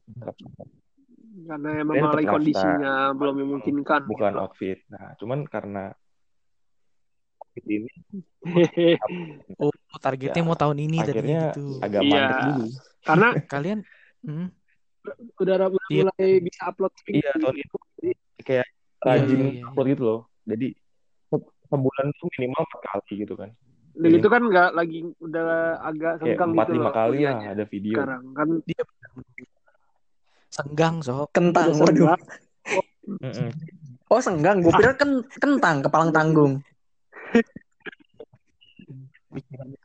Karena 1.42 1.70
emang 1.74 1.96
lagi 1.98 2.22
lifestyle. 2.22 2.34
kondisinya 2.38 2.92
belum 3.18 3.34
memungkinkan. 3.42 4.00
bukan 4.06 4.32
gitu. 4.32 4.42
outfit 4.42 4.78
nah 4.86 5.06
cuman 5.18 5.38
karena 5.48 5.84
covid 7.40 7.64
ini 7.66 7.90
Oh, 9.62 9.70
targetnya 9.98 10.42
Ya, 10.42 10.46
mau 10.46 10.54
tahun 10.58 10.78
ini 10.82 11.02
tadi 11.02 11.10
akhirnya 11.14 11.40
gitu. 11.50 11.66
agak 11.82 12.00
Iya. 12.02 12.10
mandek 12.10 12.38
dulu 12.46 12.64
Karena 13.02 13.28
Kalian 13.52 13.78
hmm, 14.22 14.46
udah 15.42 15.56
Iya. 15.90 16.02
mulai 16.06 16.28
bisa 16.38 16.60
upload 16.70 16.92
iya 17.10 17.30
tahun 17.34 17.56
itu 17.58 17.76
kayak 18.42 18.66
Iya, 18.66 18.81
rajin 19.02 19.38
iya, 19.38 19.48
iya. 19.58 19.64
upload 19.68 19.86
gitu 19.92 20.02
loh 20.02 20.20
jadi 20.46 20.68
se- 21.28 21.52
sebulan 21.68 22.06
tuh 22.16 22.28
minimal 22.38 22.62
empat 22.62 22.80
kali 22.86 23.12
gitu 23.22 23.34
kan 23.34 23.50
Dan 23.92 24.10
itu 24.16 24.28
kan 24.32 24.40
nggak 24.40 24.70
lagi 24.72 25.04
udah 25.20 25.76
agak 25.84 26.24
senggang 26.24 26.56
empat 26.56 26.66
gitu 26.66 26.76
lima 26.80 26.88
loh 26.88 26.94
kali 26.96 27.08
kuliahnya 27.12 27.48
ada 27.52 27.64
video 27.68 27.96
sekarang 28.00 28.22
kan 28.32 28.48
dia 28.64 28.82
senggang 30.52 31.00
sok. 31.00 31.32
Kentang. 31.32 31.72
Waduh. 31.72 32.12
senggang. 32.12 32.20
Mm-mm. 33.08 33.48
Oh 34.12 34.20
senggang. 34.20 34.60
Gue 34.60 34.72
kira 34.76 34.92
kan 34.94 35.24
kentang 35.40 35.80
kepalang 35.80 36.12
tanggung. 36.12 36.60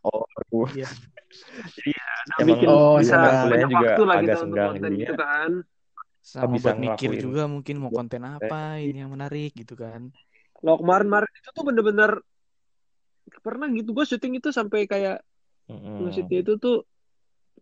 oh 0.04 0.24
aku 0.44 0.68
Iya. 0.76 0.88
Nah, 2.28 2.38
bikin 2.44 2.68
Oh, 2.68 3.00
bisa 3.00 3.48
banyak 3.48 3.70
juga 3.72 3.80
waktu 3.96 4.04
lah 4.04 4.16
kita 4.20 4.28
untuk 4.28 4.40
senggang 4.44 4.68
konten 4.68 4.84
jadinya. 4.84 5.00
gitu 5.08 5.14
kan 5.16 5.52
Sama 6.28 6.60
bisa 6.60 6.76
buat 6.76 6.84
mikir 6.84 7.10
ngelakuin. 7.16 7.24
juga 7.24 7.44
mungkin 7.48 7.76
mau 7.80 7.92
konten 7.96 8.24
apa 8.28 8.84
ini 8.84 8.98
yang 9.00 9.12
menarik 9.16 9.56
gitu 9.56 9.80
kan. 9.80 10.12
lo 10.66 10.74
kemarin-kemarin 10.82 11.32
itu 11.40 11.50
tuh 11.54 11.64
bener-bener 11.64 12.12
pernah 13.46 13.68
gitu 13.72 13.90
gue 13.96 14.06
syuting 14.10 14.34
itu 14.42 14.50
sampai 14.52 14.90
kayak 14.92 15.22
Mm-mm. 15.72 16.04
maksudnya 16.04 16.38
itu 16.44 16.54
tuh 16.58 16.76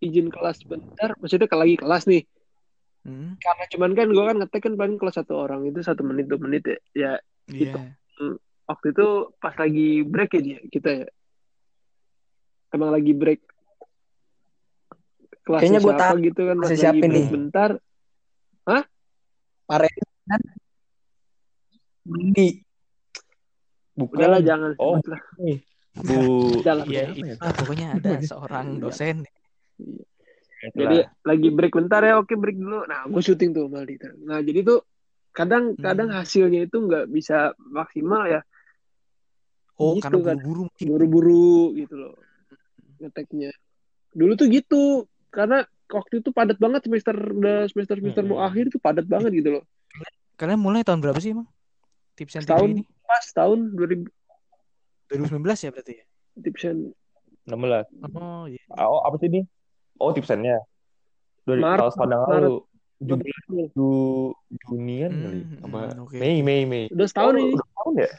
izin 0.01 0.27
kelas 0.33 0.63
bentar 0.65 1.13
maksudnya 1.19 1.47
ke 1.51 1.57
lagi 1.57 1.75
kelas 1.77 2.03
nih 2.09 2.23
Hmm, 3.05 3.37
karena 3.37 3.63
cuman 3.69 3.91
kan 3.93 4.07
gue 4.09 4.23
kan 4.25 4.35
ngetek 4.41 4.61
kan 4.65 4.73
paling 4.73 4.97
kelas 4.97 5.21
satu 5.21 5.37
orang 5.37 5.61
itu 5.69 5.77
satu 5.85 6.01
menit 6.01 6.25
dua 6.25 6.41
menit 6.41 6.65
ya 6.65 6.73
ya 6.97 7.13
Iya. 7.45 7.73
waktu 8.65 8.85
itu 8.97 9.07
pas 9.37 9.53
lagi 9.61 10.01
break 10.01 10.29
ya 10.33 10.41
dia 10.41 10.59
kita 10.73 10.89
ya 10.89 11.05
emang 12.73 12.89
lagi 12.89 13.13
break 13.13 13.45
kelasnya 15.45 15.61
Kayaknya 15.69 15.79
gua 15.85 15.93
siapa 15.93 16.01
tahu 16.01 16.15
gitu 16.25 16.41
kan 16.49 16.57
siapa 16.73 17.03
break 17.05 17.13
nih. 17.13 17.29
bentar 17.29 17.69
Pare. 19.65 19.89
Di. 22.05 22.47
bukan. 23.95 24.13
Udahlah 24.13 24.41
jangan. 24.41 24.71
Oh. 24.77 24.99
sebut 24.99 25.07
lah. 25.09 25.21
Bu 25.95 26.15
Iya, 26.85 27.07
udah. 27.07 27.07
itu 27.15 27.47
pokoknya 27.55 27.87
ada 27.95 28.09
seorang 28.29 28.77
dosen. 28.77 29.23
Jadi 30.67 30.97
lagi 31.23 31.49
break 31.49 31.73
bentar 31.73 32.01
ya. 32.01 32.19
Oke 32.19 32.35
break 32.35 32.55
dulu. 32.55 32.83
Nah 32.85 33.07
gue 33.07 33.21
syuting 33.21 33.51
tuh 33.51 33.65
sama 33.65 33.81
Dita 33.83 34.11
nah 34.21 34.39
jadi 34.39 34.61
tuh 34.61 34.83
kadang 35.31 35.75
kadang 35.75 36.11
Hmm. 36.11 36.19
hasilnya 36.19 36.63
itu 36.63 36.77
nggak 36.77 37.07
bisa 37.07 37.51
maksimal 37.59 38.23
ya. 38.25 38.41
Oh, 39.75 39.95
Gitu 39.95 40.07
karena 40.07 40.19
kan. 40.21 40.37
buru-buru 40.39 40.61
mungkin. 40.67 40.85
buru-buru 40.87 41.47
gitu 41.75 41.95
loh. 41.95 42.15
Ngeteknya. 42.97 43.51
Dulu 44.11 44.31
tuh 44.35 44.47
gitu. 44.47 44.83
Karena 45.27 45.63
waktu 45.87 46.19
itu 46.19 46.29
padat 46.29 46.55
banget 46.55 46.81
semester 46.83 47.13
udah 47.13 47.65
semester 47.67 47.95
semester 47.95 48.23
mau 48.23 48.37
Mm-mm. 48.37 48.47
akhir 48.47 48.65
tuh 48.69 48.79
padat 48.79 49.05
banget 49.05 49.31
gitu 49.35 49.49
loh 49.53 49.63
Kalian 50.35 50.59
mulai 50.59 50.83
tahun 50.83 50.99
berapa 50.99 51.15
sih, 51.15 51.31
Emang? 51.31 51.47
Tips 52.13 52.35
and 52.35 52.43
Setahun. 52.43 52.67
ini? 52.69 52.83
pas 53.01 53.23
tahun 53.29 53.71
2000 53.71 54.11
2019 55.07 55.39
ya 55.61 55.69
berarti 55.69 55.93
ya? 55.93 56.05
tipsen 56.37 56.91
16 57.45 57.87
Oh, 58.11 58.43
iya. 58.45 58.59
oh 58.77 58.99
apa 59.01 59.15
sih 59.15 59.29
ini 59.29 59.41
oh 59.95 60.11
tipsennya 60.11 60.59
dari 61.43 61.61
Maret, 61.61 61.79
tahun 61.87 61.91
tahun 61.93 62.09
Maret. 62.09 62.41
lalu 62.41 62.55
Juni 62.97 63.31
Ju, 63.71 63.89
Junian 64.61 65.11
kali 65.13 65.41
Hmm, 65.41 65.63
apa 65.63 65.79
hmm, 65.85 66.01
oke. 66.01 66.15
Mei 66.15 66.39
Mei 66.41 66.63
Mei 66.63 66.87
udah 66.89 67.05
setahun 67.05 67.33
oh, 67.33 67.39
ini 67.39 67.53
udah 67.53 67.69
tahun 67.73 67.93
ya 67.95 68.09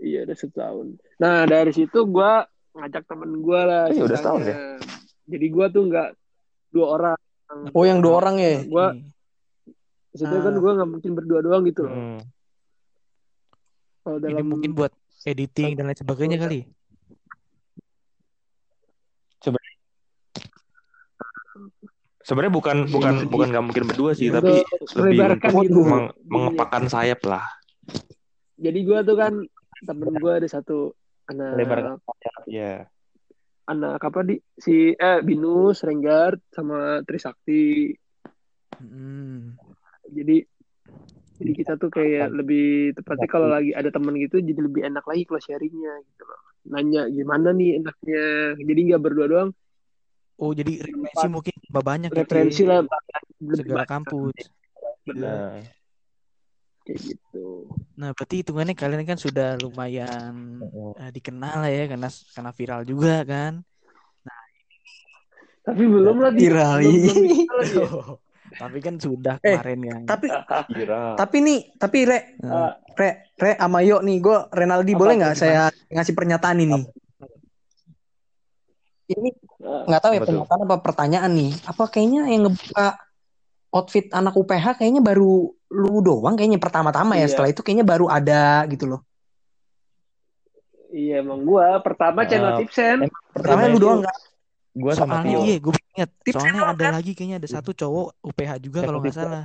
iya 0.00 0.18
udah 0.22 0.36
setahun 0.36 0.86
nah 1.16 1.44
dari 1.44 1.70
situ 1.70 1.98
gua 2.04 2.46
ngajak 2.72 3.02
temen 3.04 3.38
gua 3.38 3.60
lah 3.62 3.84
Oh, 3.84 3.92
iya, 3.92 4.02
udah 4.04 4.16
setahun 4.16 4.42
ya? 4.42 4.56
Jadi 5.30 5.46
gua 5.48 5.66
tuh 5.66 5.86
nggak 5.86 6.08
dua 6.70 6.86
orang 6.90 7.18
Oh 7.70 7.82
yang 7.82 7.98
dua 7.98 8.14
orang 8.16 8.36
ya. 8.36 8.62
gua 8.64 8.90
Ini. 8.90 9.02
maksudnya 10.10 10.38
Ah. 10.38 10.44
kan 10.44 10.54
gua 10.56 10.72
nggak 10.76 10.90
mungkin 10.90 11.10
berdua 11.14 11.40
doang 11.40 11.62
gitu 11.64 11.80
loh 11.82 11.92
Hmm. 11.92 12.18
kalau 14.00 14.18
Ini 14.18 14.24
dalam 14.28 14.46
mungkin 14.48 14.70
buat 14.72 14.92
editing 15.22 15.74
dan 15.74 15.86
lain 15.86 15.96
sebagainya 15.96 16.38
kali. 16.38 16.60
sebenarnya 22.20 22.52
bukan 22.52 22.76
bukan 22.86 23.26
bukan 23.26 23.46
nggak 23.50 23.64
mungkin 23.64 23.84
berdua 23.90 24.14
sih 24.14 24.30
Untuk 24.30 24.38
tapi 24.38 24.52
lebih 25.02 25.18
gitu. 25.66 25.82
meng- 25.82 26.14
mengepakkan 26.22 26.86
sayap 26.86 27.18
lah 27.26 27.42
jadi 28.54 28.78
gua 28.84 29.02
tuh 29.02 29.16
kan 29.16 29.32
temen 29.82 30.14
gua 30.14 30.38
ada 30.38 30.46
satu 30.46 30.94
anak 31.26 31.58
sayap 31.58 32.42
ya 32.46 32.86
anak 33.70 34.02
apa 34.02 34.20
di? 34.26 34.36
Si 34.58 34.90
eh 34.92 35.18
Binus 35.22 35.86
Renggard 35.86 36.42
sama 36.50 37.00
Trisakti. 37.06 37.94
Hmm. 38.80 39.60
jadi 40.10 40.40
jadi 41.36 41.52
kita 41.52 41.72
tuh 41.76 41.92
kayak 41.92 42.32
lebih 42.32 42.96
tepatnya 42.96 43.28
kalau 43.28 43.48
lagi 43.52 43.76
ada 43.76 43.92
teman 43.92 44.16
gitu 44.16 44.40
jadi 44.40 44.56
lebih 44.56 44.88
enak 44.88 45.04
lagi 45.04 45.22
kalau 45.28 45.40
sharingnya 45.40 45.94
gitu 46.10 46.22
loh. 46.26 46.40
Nanya 46.68 47.06
gimana 47.08 47.54
nih 47.54 47.80
enaknya. 47.80 48.24
Jadi 48.58 48.80
nggak 48.90 49.02
berdua 49.02 49.26
doang. 49.28 49.50
Oh, 50.40 50.56
jadi 50.56 50.80
referensi 50.80 51.28
mungkin 51.28 51.54
banyak 51.68 52.10
gitu 52.10 52.20
referensi 52.24 52.62
ya. 52.64 52.80
lah 52.80 52.80
segala 53.56 53.84
kampus. 53.84 54.36
bener. 55.04 55.36
Nah 55.60 55.79
kayak 56.82 57.00
gitu 57.04 57.68
Nah, 57.94 58.16
berarti 58.16 58.40
hitungannya 58.40 58.72
kalian 58.72 59.04
kan 59.04 59.20
sudah 59.20 59.60
lumayan 59.60 60.32
eh, 60.96 61.10
dikenal 61.12 61.60
lah 61.60 61.68
ya 61.68 61.84
karena 61.84 62.08
karena 62.32 62.50
viral 62.50 62.80
juga 62.82 63.14
kan. 63.24 63.60
tapi 65.60 65.84
belum 65.84 66.16
lah 66.18 66.32
Viral. 66.32 66.80
belum, 66.80 66.96
belum 66.96 67.16
viral 67.28 67.56
lagi 67.60 67.76
ya. 67.76 67.88
Tapi 68.50 68.78
kan 68.80 68.94
sudah 68.96 69.34
Eh, 69.38 69.52
kemarin 69.52 69.80
yang 69.84 70.02
Tapi 70.08 70.26
Viral. 70.72 71.12
tapi 71.14 71.36
nih 71.44 71.60
tapi 71.76 71.98
re 72.08 72.18
Eh, 72.40 72.70
re 72.96 73.10
re 73.36 73.52
sama 73.54 73.84
Yo 73.84 74.00
nih 74.00 74.16
gue 74.18 74.38
Renaldi 74.48 74.92
Apa 74.96 75.00
boleh 75.04 75.14
nggak 75.20 75.36
saya 75.36 75.62
ngasih 75.92 76.14
pernyataan 76.16 76.58
ini? 76.58 76.80
Ini 79.10 79.28
Ah, 79.60 79.84
nggak 79.84 80.00
tahu 80.00 80.12
ya 80.16 80.20
Apa 80.22 80.26
pernyataan 80.26 80.60
apa 80.64 80.76
pertanyaan 80.80 81.32
nih. 81.36 81.52
Apa 81.68 81.84
kayaknya 81.92 82.24
yang 82.32 82.48
ngebuka 82.48 82.96
outfit 83.70 84.08
anak 84.10 84.32
UPH 84.32 84.80
kayaknya 84.80 85.04
baru 85.04 85.52
lu 85.70 86.02
doang 86.02 86.34
kayaknya 86.34 86.58
pertama-tama 86.58 87.14
ya. 87.14 87.24
Iya. 87.24 87.30
Setelah 87.30 87.48
itu 87.50 87.60
kayaknya 87.62 87.86
baru 87.86 88.06
ada 88.06 88.66
gitu 88.66 88.86
loh. 88.86 89.00
iya 90.90 91.22
emang 91.22 91.46
gua 91.46 91.78
pertama 91.78 92.26
channel 92.26 92.50
Ah, 92.50 92.58
tipsen 92.58 93.06
Pertama 93.30 93.70
lu 93.70 93.78
doang 93.78 94.02
nggak? 94.02 94.16
Gua 94.74 94.92
sama 94.94 95.22
soalnya 95.22 95.30
Tio. 95.30 95.40
iya, 95.46 95.56
gue 95.58 95.72
inget. 95.94 96.10
Tips 96.22 96.34
Soalnya 96.34 96.62
ada 96.66 96.84
kan? 96.84 96.92
lagi 96.98 97.10
kayaknya 97.14 97.36
ada 97.38 97.48
satu 97.48 97.70
cowok 97.70 98.06
UPH 98.22 98.50
juga 98.58 98.80
kalau 98.82 98.98
nggak 98.98 99.14
salah. 99.14 99.44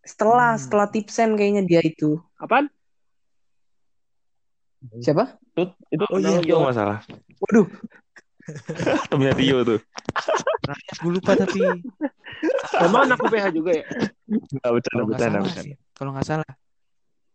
Setelah 0.00 0.56
Hmm. 0.56 0.60
setelah 0.60 0.86
tipsen 0.88 1.36
kayaknya 1.36 1.62
dia 1.62 1.80
itu. 1.82 2.16
apaan 2.36 2.72
Siapa? 4.96 5.36
Itu, 5.52 5.62
itu 5.90 6.04
Oh 6.06 6.16
iya, 6.16 6.38
Tio 6.38 6.56
gua- 6.56 6.64
nggak 6.68 6.76
salah. 6.76 6.98
Waduh, 7.42 7.66
Temennya 9.10 9.34
Tio 9.34 9.58
tuh. 9.66 9.80
Gue 11.02 11.10
lupa 11.12 11.32
tapi 11.34 11.60
emang 12.80 13.02
anak 13.06 13.18
UPH 13.22 13.46
juga 13.52 13.70
ya 13.74 13.84
Nggak 14.26 14.70
bercanda, 14.74 15.02
bercanda, 15.06 15.38
salah 15.38 15.44
bercanda. 15.46 15.76
Kalau 15.94 16.10
nggak 16.12 16.26
salah 16.26 16.50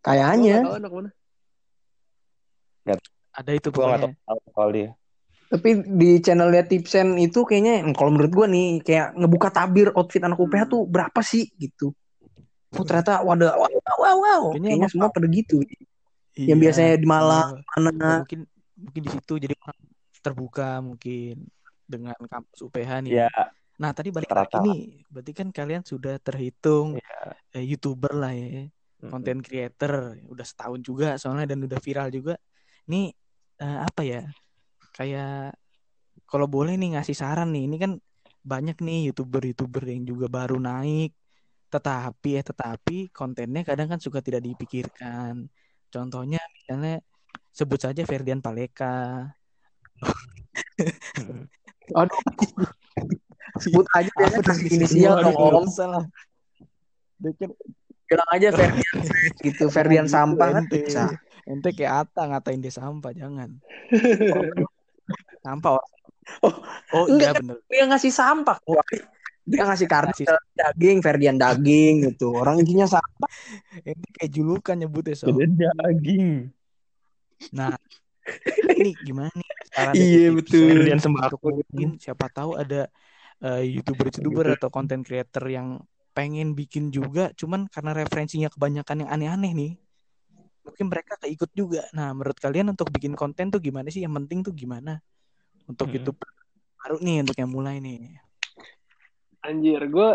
kayaknya. 0.02 0.56
Gua 0.58 0.62
nggak 0.62 0.68
tahu 0.68 0.80
anak 0.80 0.92
mana 0.94 1.10
ada 3.32 3.52
itu 3.56 3.68
Gua 3.72 3.96
pokoknya. 3.96 4.12
tahu 4.52 4.70
dia. 4.76 4.90
Tapi 5.52 5.70
di 5.84 6.20
channelnya 6.20 6.64
Tipsen 6.64 7.16
itu 7.16 7.44
kayaknya 7.44 7.84
kalau 7.96 8.12
menurut 8.12 8.32
gua 8.32 8.48
nih 8.48 8.84
kayak 8.84 9.16
ngebuka 9.16 9.48
tabir 9.52 9.88
outfit 9.96 10.20
anak 10.20 10.40
UPH 10.40 10.68
tuh 10.68 10.84
berapa 10.84 11.20
sih 11.24 11.48
gitu. 11.56 11.96
Oh 12.72 12.84
ternyata 12.88 13.20
wadah 13.24 13.56
wow 13.56 13.68
wow 13.68 13.98
wow, 14.00 14.18
wow. 14.20 14.42
Kayaknya 14.56 14.68
Kayaknya 14.68 14.88
emang- 14.88 14.92
semua 14.92 15.10
pada 15.12 15.28
gitu. 15.28 15.64
Yang 16.36 16.60
Iya. 16.60 16.64
biasanya 16.64 16.94
di 16.96 17.08
Malang 17.08 17.50
Oh, 17.60 17.80
mana 17.84 18.08
mungkin 18.24 18.40
mungkin 18.80 19.02
di 19.04 19.10
situ 19.12 19.34
jadi 19.36 19.54
orang 19.60 19.80
terbuka 20.24 20.70
mungkin 20.80 21.36
dengan 21.84 22.16
kampus 22.16 22.60
UPH 22.64 22.92
nih. 23.04 23.12
Ya, 23.24 23.32
Nah, 23.80 23.92
tadi 23.96 24.10
balik 24.12 24.28
lagi 24.28 24.52
Rata-rata. 24.52 24.66
nih. 24.68 25.08
Berarti 25.08 25.32
kan 25.32 25.48
kalian 25.54 25.84
sudah 25.88 26.16
terhitung 26.20 27.00
ya. 27.00 27.36
eh, 27.56 27.64
YouTuber 27.66 28.14
lah 28.18 28.34
ya, 28.36 28.68
content 29.08 29.40
creator. 29.40 30.20
Udah 30.28 30.46
setahun 30.46 30.80
juga 30.84 31.16
soalnya 31.16 31.56
dan 31.56 31.64
udah 31.64 31.80
viral 31.80 32.12
juga. 32.12 32.36
Nih 32.92 33.14
eh, 33.62 33.80
apa 33.82 34.02
ya? 34.04 34.22
Kayak 34.92 35.56
kalau 36.28 36.48
boleh 36.48 36.76
nih 36.76 37.00
ngasih 37.00 37.16
saran 37.16 37.56
nih. 37.56 37.64
Ini 37.70 37.78
kan 37.80 37.92
banyak 38.42 38.82
nih 38.82 39.12
YouTuber-YouTuber 39.12 39.84
yang 39.88 40.04
juga 40.04 40.28
baru 40.28 40.58
naik. 40.60 41.14
Tetapi 41.72 42.30
ya 42.36 42.44
tetapi 42.44 43.16
kontennya 43.16 43.64
kadang 43.64 43.88
kan 43.88 44.00
suka 44.04 44.20
tidak 44.20 44.44
dipikirkan. 44.44 45.48
Contohnya 45.88 46.40
misalnya 46.56 47.00
sebut 47.52 47.80
saja 47.80 48.04
Ferdian 48.04 48.44
Paleka. 48.44 49.28
Mm. 51.20 51.48
Aduh. 52.00 52.20
Sebut 53.60 53.86
aja 53.92 54.08
ya, 54.08 54.28
inisial 54.70 55.20
dong 55.20 55.36
om. 55.36 55.68
salah. 55.68 56.06
Dia 57.20 57.34
kan 57.36 57.52
Bilang 58.06 58.28
aja 58.28 58.48
Ferdian 58.52 58.96
gitu, 59.40 59.64
Ferdian 59.72 60.04
sampah 60.04 60.52
kan 60.52 60.64
ente. 60.68 60.84
bisa. 60.84 61.16
Ente 61.48 61.72
kayak 61.72 62.12
Ata 62.12 62.28
ngatain 62.28 62.60
dia 62.60 62.68
sampah, 62.70 63.12
jangan. 63.12 63.56
Sampah. 65.42 65.80
Oh, 66.44 66.54
Oh 66.94 67.06
enggak 67.08 67.34
iya 67.34 67.40
bener. 67.40 67.58
Dia 67.66 67.84
ngasih 67.88 68.12
sampah. 68.12 68.60
Dia 69.42 69.64
ngasih 69.66 69.88
kartu 69.88 70.22
Ngasih- 70.22 70.54
daging, 70.54 70.98
Ferdian 71.00 71.40
daging 71.40 72.12
gitu. 72.12 72.36
Orang 72.36 72.60
intinya 72.60 72.86
sampah. 72.86 73.32
Ente 73.82 74.08
kayak 74.12 74.28
julukan 74.30 74.76
nyebutnya 74.76 75.16
so. 75.16 75.32
Daging. 75.32 76.52
Nah, 77.56 77.74
ini 78.76 78.92
gimana 79.02 79.32
nih? 79.34 79.50
Iya, 79.96 80.28
betul. 80.36 80.68
Ferdian 80.78 81.00
sembako. 81.00 81.42
mungkin 81.48 81.96
siapa 81.96 82.28
tahu 82.28 82.60
ada 82.60 82.92
eh, 83.42 83.64
youtuber-youtuber 83.78 84.58
atau 84.58 84.70
content 84.70 85.02
creator 85.02 85.46
yang 85.50 85.82
pengen 86.12 86.54
bikin 86.54 86.92
juga, 86.92 87.32
cuman 87.34 87.66
karena 87.72 87.96
referensinya 87.96 88.52
kebanyakan 88.52 89.08
yang 89.08 89.10
aneh-aneh 89.10 89.52
nih, 89.56 89.72
mungkin 90.68 90.86
mereka 90.92 91.16
keikut 91.18 91.50
juga. 91.56 91.88
Nah, 91.96 92.12
menurut 92.12 92.38
kalian 92.38 92.72
untuk 92.72 92.92
bikin 92.92 93.16
konten 93.16 93.50
tuh 93.50 93.64
gimana 93.64 93.88
sih? 93.90 94.04
Yang 94.04 94.14
penting 94.24 94.40
tuh 94.44 94.54
gimana? 94.54 95.00
Untuk 95.66 95.90
Hmm. 95.90 95.96
YouTube 95.98 96.20
baru 96.82 96.98
nih, 97.00 97.18
untuk 97.24 97.38
yang 97.40 97.52
mulai 97.52 97.78
nih. 97.80 98.18
Anjir, 99.42 99.82
gue 99.90 100.10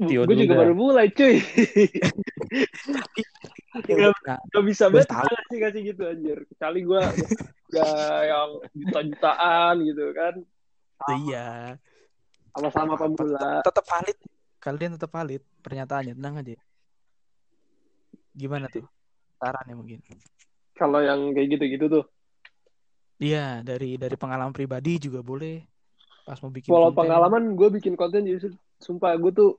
Tio 0.00 0.24
gue 0.24 0.36
juga 0.48 0.64
baru 0.64 0.72
mulai 0.72 1.12
cuy. 1.12 1.44
Nggak 3.84 4.10
Nah, 4.24 4.38
gak 4.50 4.64
bisa 4.64 4.88
Baru 4.88 5.04
banget 5.04 5.08
tahu. 5.12 5.60
kasih 5.60 5.82
gitu 5.92 6.02
anjir. 6.08 6.38
Kecuali 6.48 6.80
gue 6.82 7.02
udah 7.70 7.94
yang 8.26 8.50
juta-jutaan 8.74 9.74
gitu 9.84 10.04
kan. 10.16 10.34
iya. 11.20 11.76
Sama-sama 12.54 12.98
pemula. 12.98 13.62
Tetap 13.62 13.84
valid. 13.86 14.18
Kalian 14.60 14.92
tetap 14.98 15.10
valid 15.14 15.42
pernyataannya, 15.64 16.14
tenang 16.18 16.34
aja. 16.42 16.56
Gimana 18.36 18.66
tuh? 18.68 18.84
Sarannya 19.40 19.74
mungkin. 19.74 19.98
Kalau 20.76 21.00
yang 21.00 21.32
kayak 21.32 21.48
gitu-gitu 21.56 21.86
tuh. 21.88 22.04
Iya, 23.20 23.60
dari 23.60 24.00
dari 24.00 24.16
pengalaman 24.16 24.52
pribadi 24.52 24.96
juga 24.96 25.20
boleh. 25.20 25.60
Pas 26.24 26.40
mau 26.40 26.52
bikin 26.52 26.72
Kalau 26.72 26.88
konten. 26.92 26.98
pengalaman 27.04 27.42
gue 27.56 27.68
bikin 27.80 27.94
konten 27.96 28.24
justru 28.24 28.56
sumpah 28.80 29.16
gue 29.20 29.32
tuh 29.32 29.50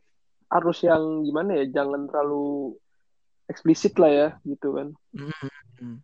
harus 0.50 0.82
yang 0.82 1.24
gimana 1.24 1.62
ya, 1.62 1.82
jangan 1.82 2.10
terlalu 2.10 2.76
eksplisit 3.50 3.96
lah 4.02 4.12
ya 4.12 4.28
gitu 4.46 4.74
kan. 4.74 4.88
Mm, 5.14 5.98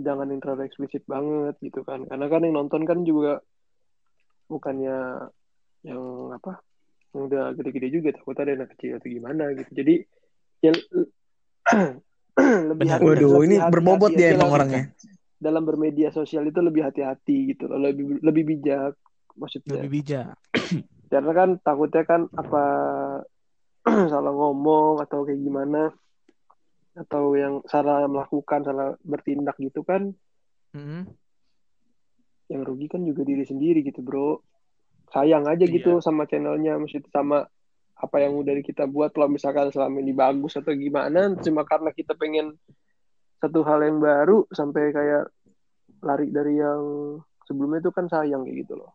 Jangan 0.00 0.26
yang 0.32 0.40
terlalu 0.40 0.62
eksplisit 0.68 1.04
banget 1.04 1.54
gitu 1.60 1.84
kan. 1.84 2.08
Karena 2.08 2.26
kan 2.32 2.40
yang 2.44 2.54
nonton 2.56 2.82
kan 2.88 3.04
juga 3.04 3.44
bukannya 4.48 5.28
yang 5.80 6.02
apa 6.36 6.60
yang 7.10 7.26
udah 7.26 7.44
gede-gede 7.56 7.88
juga 7.90 8.08
takut 8.14 8.36
ada 8.38 8.52
anak 8.54 8.76
kecil 8.76 9.00
atau 9.00 9.08
gimana 9.08 9.44
gitu. 9.56 9.70
Jadi 9.74 9.94
ya 10.60 10.72
lebih 12.70 12.86
hati- 12.88 13.04
Waduh, 13.04 13.30
lebih 13.40 13.46
ini 13.48 13.56
hati-hati 13.58 13.72
berbobot 13.74 14.10
aja 14.12 14.18
dia 14.18 14.28
emang 14.36 14.50
orangnya. 14.52 14.82
dalam 15.40 15.62
bermedia 15.64 16.12
sosial 16.12 16.44
itu 16.44 16.60
lebih 16.60 16.84
hati-hati 16.84 17.56
gitu 17.56 17.64
loh, 17.64 17.80
lebih 17.80 18.20
lebih 18.20 18.44
bijak 18.44 18.92
maksudnya. 19.40 19.80
lebih 19.80 19.90
bijak. 20.00 20.36
Karena 21.12 21.32
kan 21.32 21.48
takutnya 21.64 22.02
kan 22.04 22.28
apa 22.30 22.62
salah 24.12 24.32
ngomong 24.36 25.00
atau 25.00 25.24
kayak 25.24 25.40
gimana 25.40 25.90
atau 26.92 27.32
yang 27.32 27.64
salah 27.64 28.04
melakukan, 28.04 28.60
salah 28.66 28.94
bertindak 29.00 29.56
gitu 29.58 29.80
kan 29.82 30.12
Mm, 30.70 31.02
yang 32.46 32.62
rugi 32.62 32.86
kan 32.86 33.02
juga 33.02 33.26
diri 33.26 33.42
sendiri 33.42 33.82
gitu, 33.82 34.06
Bro. 34.06 34.38
Sayang 35.10 35.44
aja 35.46 35.64
Iya. 35.66 35.74
gitu 35.74 35.98
sama 35.98 36.24
channelnya, 36.24 36.78
maksudnya 36.78 37.10
sama 37.10 37.38
apa 38.00 38.16
yang 38.16 38.32
udah 38.32 38.54
kita 38.64 38.88
buat 38.88 39.12
kalau 39.12 39.28
misalkan 39.28 39.68
selama 39.68 40.00
ini 40.00 40.16
bagus 40.16 40.56
atau 40.56 40.72
gimana 40.72 41.36
cuma 41.36 41.68
karena 41.68 41.92
kita 41.92 42.16
pengen 42.16 42.56
satu 43.36 43.60
hal 43.60 43.84
yang 43.84 44.00
baru 44.00 44.48
sampai 44.48 44.88
kayak 44.88 45.28
lari 46.00 46.32
dari 46.32 46.56
yang 46.56 46.80
sebelumnya 47.44 47.84
itu 47.84 47.92
kan 47.92 48.08
sayang 48.08 48.48
kayak 48.48 48.64
gitu 48.64 48.80
loh. 48.80 48.92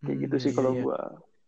Kayak 0.00 0.16
mm, 0.16 0.22
gitu 0.28 0.36
sih 0.36 0.50
iya, 0.52 0.56
kalau 0.56 0.70
iya. 0.74 0.82
gua. 0.84 0.98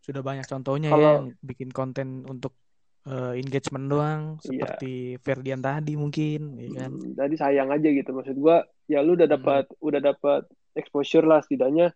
Sudah 0.02 0.22
banyak 0.24 0.46
contohnya 0.48 0.88
Kalau- 0.88 1.02
ya 1.02 1.12
yang 1.18 1.28
bikin 1.40 1.68
konten 1.70 2.08
untuk 2.24 2.54
eh, 3.02 3.34
engagement 3.34 3.90
doang 3.90 4.22
Iya. 4.46 4.62
seperti 4.62 4.92
Ferdian 5.18 5.58
tadi 5.58 5.98
mungkin, 5.98 6.54
ya 6.54 6.86
kan? 6.86 6.90
Hmm, 6.94 7.18
Jadi 7.18 7.34
sayang 7.34 7.68
aja 7.74 7.88
gitu 7.90 8.14
maksud 8.14 8.38
gua. 8.38 8.62
Ya 8.86 9.02
lu 9.02 9.18
udah 9.18 9.26
Hmm. 9.26 9.36
dapat 9.42 9.64
udah 9.82 9.98
dapat 10.00 10.46
exposure 10.78 11.26
lah 11.26 11.42
setidaknya 11.42 11.90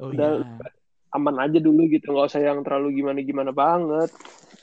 Oh 0.00 0.12
Udah- 0.12 0.40
iya. 0.40 0.70
aman 1.12 1.36
aja 1.44 1.60
dulu 1.60 1.92
gitu 1.92 2.08
nggak 2.08 2.32
usah 2.32 2.40
yang 2.40 2.64
terlalu 2.64 3.04
gimana 3.04 3.20
gimana 3.20 3.52
banget. 3.52 4.08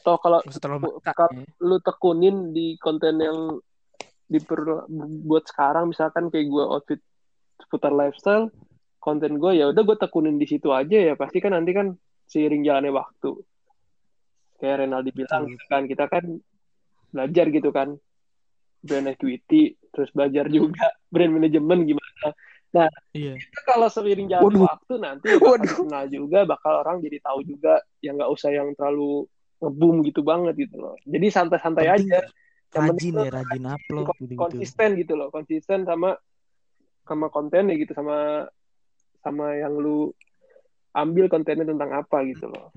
Toh 0.01 0.17
kalau 0.17 0.41
ya. 0.41 1.45
lu 1.61 1.77
tekunin 1.77 2.49
di 2.49 2.73
konten 2.81 3.21
yang 3.21 3.61
diper 4.29 4.89
buat 5.25 5.45
sekarang 5.45 5.89
misalkan 5.93 6.29
kayak 6.29 6.49
gue 6.49 6.63
outfit 6.65 7.01
seputar 7.61 7.93
lifestyle 7.93 8.53
konten 9.01 9.41
gue 9.41 9.57
ya 9.57 9.73
udah 9.73 9.81
gue 9.81 9.97
tekunin 9.97 10.37
di 10.37 10.45
situ 10.45 10.69
aja 10.69 10.97
ya 10.97 11.13
pasti 11.17 11.41
kan 11.41 11.57
nanti 11.57 11.73
kan 11.73 11.97
seiring 12.29 12.61
jalannya 12.61 12.93
waktu 12.93 13.41
kayak 14.61 14.85
Renaldi 14.85 15.11
bilang 15.15 15.49
gitu 15.49 15.65
kan 15.65 15.81
kita 15.89 16.05
kan 16.05 16.23
belajar 17.09 17.45
gitu 17.49 17.69
kan 17.73 17.97
brand 18.85 19.07
equity 19.09 19.73
terus 19.89 20.13
belajar 20.13 20.45
juga 20.47 20.93
brand 21.13 21.33
management 21.33 21.81
gimana 21.89 22.08
Iya. 23.17 23.33
Itu 23.41 23.59
kalau 23.65 23.89
seiring 23.89 24.29
jalannya 24.29 24.61
Waduh. 24.61 24.69
waktu 24.69 24.93
nanti 25.01 25.27
Waduh. 25.41 25.75
kenal 25.83 26.05
juga 26.07 26.45
bakal 26.45 26.85
orang 26.85 27.01
jadi 27.01 27.17
tahu 27.25 27.41
juga 27.41 27.81
yang 28.05 28.21
nggak 28.21 28.29
usah 28.29 28.53
yang 28.53 28.71
terlalu 28.77 29.25
ngebum 29.59 29.95
gitu 30.07 30.21
banget 30.23 30.55
gitu 30.55 30.79
loh 30.79 30.95
jadi 31.03 31.27
santai-santai 31.27 31.87
aja 31.91 32.19
Yang 32.69 32.85
rajin 32.85 33.13
ya, 33.17 33.29
rajin 33.33 33.63
upload 33.65 34.05
kon- 34.07 34.17
gitu-gitu. 34.21 34.39
konsisten 34.39 34.89
gitu 34.95 35.13
loh 35.17 35.27
konsisten 35.33 35.83
sama 35.83 36.15
sama 37.09 37.27
konten 37.33 37.73
ya 37.73 37.75
gitu 37.75 37.91
sama 37.97 38.45
sama 39.25 39.57
yang 39.57 39.73
lu 39.75 40.13
ambil 40.93 41.27
kontennya 41.27 41.65
tentang 41.67 41.91
apa 41.91 42.23
gitu 42.29 42.47
loh 42.47 42.69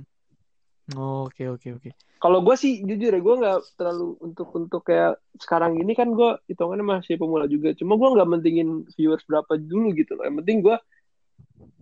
Oke, 0.91 1.47
oke, 1.47 1.69
oke. 1.79 1.91
kalau 2.23 2.39
gue 2.39 2.55
sih 2.55 2.87
jujur 2.87 3.11
ya 3.11 3.19
gue 3.19 3.35
nggak 3.35 3.59
terlalu 3.75 4.15
untuk 4.23 4.47
untuk 4.55 4.87
kayak 4.87 5.19
sekarang 5.43 5.75
ini 5.83 5.91
kan 5.91 6.15
gue 6.15 6.39
hitungannya 6.47 7.03
masih 7.03 7.19
pemula 7.19 7.51
juga. 7.51 7.75
Cuma 7.75 7.99
gue 7.99 8.15
nggak 8.15 8.29
mentingin 8.31 8.87
viewers 8.95 9.27
berapa 9.27 9.59
dulu 9.59 9.91
gitu 9.99 10.15
loh. 10.15 10.31
Yang 10.31 10.37
penting 10.43 10.59
gue 10.63 10.77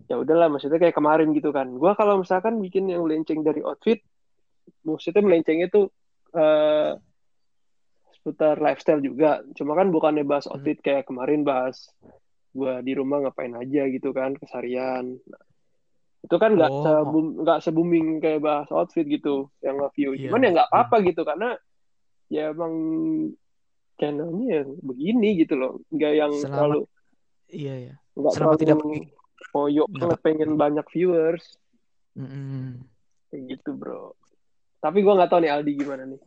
ya 0.09 0.15
udahlah 0.17 0.49
maksudnya 0.49 0.81
kayak 0.81 0.97
kemarin 0.97 1.29
gitu 1.37 1.53
kan. 1.53 1.69
Gue 1.77 1.93
kalau 1.93 2.25
misalkan 2.25 2.57
bikin 2.57 2.89
yang 2.89 3.05
melenceng 3.05 3.45
dari 3.45 3.61
outfit 3.61 4.01
maksudnya 4.81 5.21
melencengnya 5.21 5.69
tuh 5.69 5.93
eh 6.33 6.97
seputar 8.17 8.57
lifestyle 8.57 9.01
juga. 9.01 9.45
Cuma 9.57 9.77
kan 9.77 9.93
bukannya 9.93 10.25
bahas 10.25 10.49
Hmm. 10.49 10.57
outfit 10.57 10.77
kayak 10.81 11.05
kemarin 11.05 11.45
bahas 11.45 11.89
gue 12.51 12.73
di 12.81 12.93
rumah 12.97 13.29
ngapain 13.29 13.53
aja 13.55 13.87
gitu 13.93 14.09
kan 14.11 14.35
kesarian 14.35 15.21
Nah, 15.21 15.43
itu 16.21 16.35
kan 16.37 16.53
nggak 16.53 16.69
Oh. 16.69 16.83
sebum- 16.83 17.35
nggak 17.41 17.59
se 17.59 17.69
booming 17.69 18.17
kayak 18.17 18.39
bahas 18.39 18.69
outfit 18.69 19.03
gitu 19.03 19.49
yang 19.59 19.75
nge-view 19.75 20.13
Iya, 20.13 20.29
cuman 20.29 20.39
ya 20.39 20.49
nggak 20.51 20.69
apa-apa 20.69 20.95
gitu 21.03 21.21
karena 21.21 21.49
ya 22.27 22.43
emang 22.49 22.73
channelnya 23.95 24.45
ya 24.47 24.61
begini 24.81 25.29
gitu 25.37 25.53
loh 25.55 25.71
nggak 25.89 26.13
yang 26.15 26.31
Selama- 26.31 26.53
terlalu 26.55 26.79
Iya, 27.47 27.73
ya. 27.75 27.93
nggak 28.13 28.33
Selama 28.33 28.53
tidak 28.55 28.77
terlalu 28.77 28.97
koyok 29.51 29.87
nggak 29.87 30.01
banget 30.07 30.19
pengen 30.21 30.51
banyak 30.55 30.85
viewers 30.87 31.45
Mm-mm. 32.13 32.85
kayak 33.27 33.43
gitu 33.49 33.69
bro 33.73 34.13
tapi 34.79 35.01
gue 35.01 35.11
nggak 35.11 35.27
tahu 35.27 35.39
nih 35.39 35.51
Aldi 35.51 35.71
gimana 35.75 36.05
nih 36.05 36.21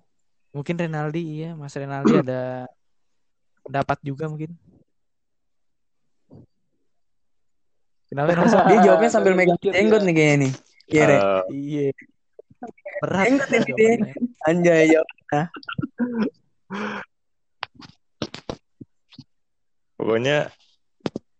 Mungkin 0.50 0.78
Renaldi 0.78 1.22
iya, 1.34 1.50
Mas 1.52 1.74
Renaldi 1.74 2.14
ada 2.22 2.70
pendapat 3.60 3.98
juga 4.02 4.28
mungkin. 4.28 4.54
Kenapa? 8.14 8.70
Dia 8.70 8.78
jawabnya 8.86 9.10
sambil 9.10 9.34
Dari 9.34 9.38
megang 9.42 9.58
jenggot 9.58 10.02
dia. 10.02 10.06
nih 10.06 10.14
kayaknya 10.14 10.36
nih. 10.38 10.52
Iya. 10.86 11.04
Eh, 11.04 11.42
Iya. 11.50 11.86
Berat. 13.02 13.24
Jenggot 13.26 13.48
ya, 13.50 13.60
dia. 13.66 13.94
Anjay, 14.46 14.84
jawab. 14.94 15.08
pokoknya 19.98 20.52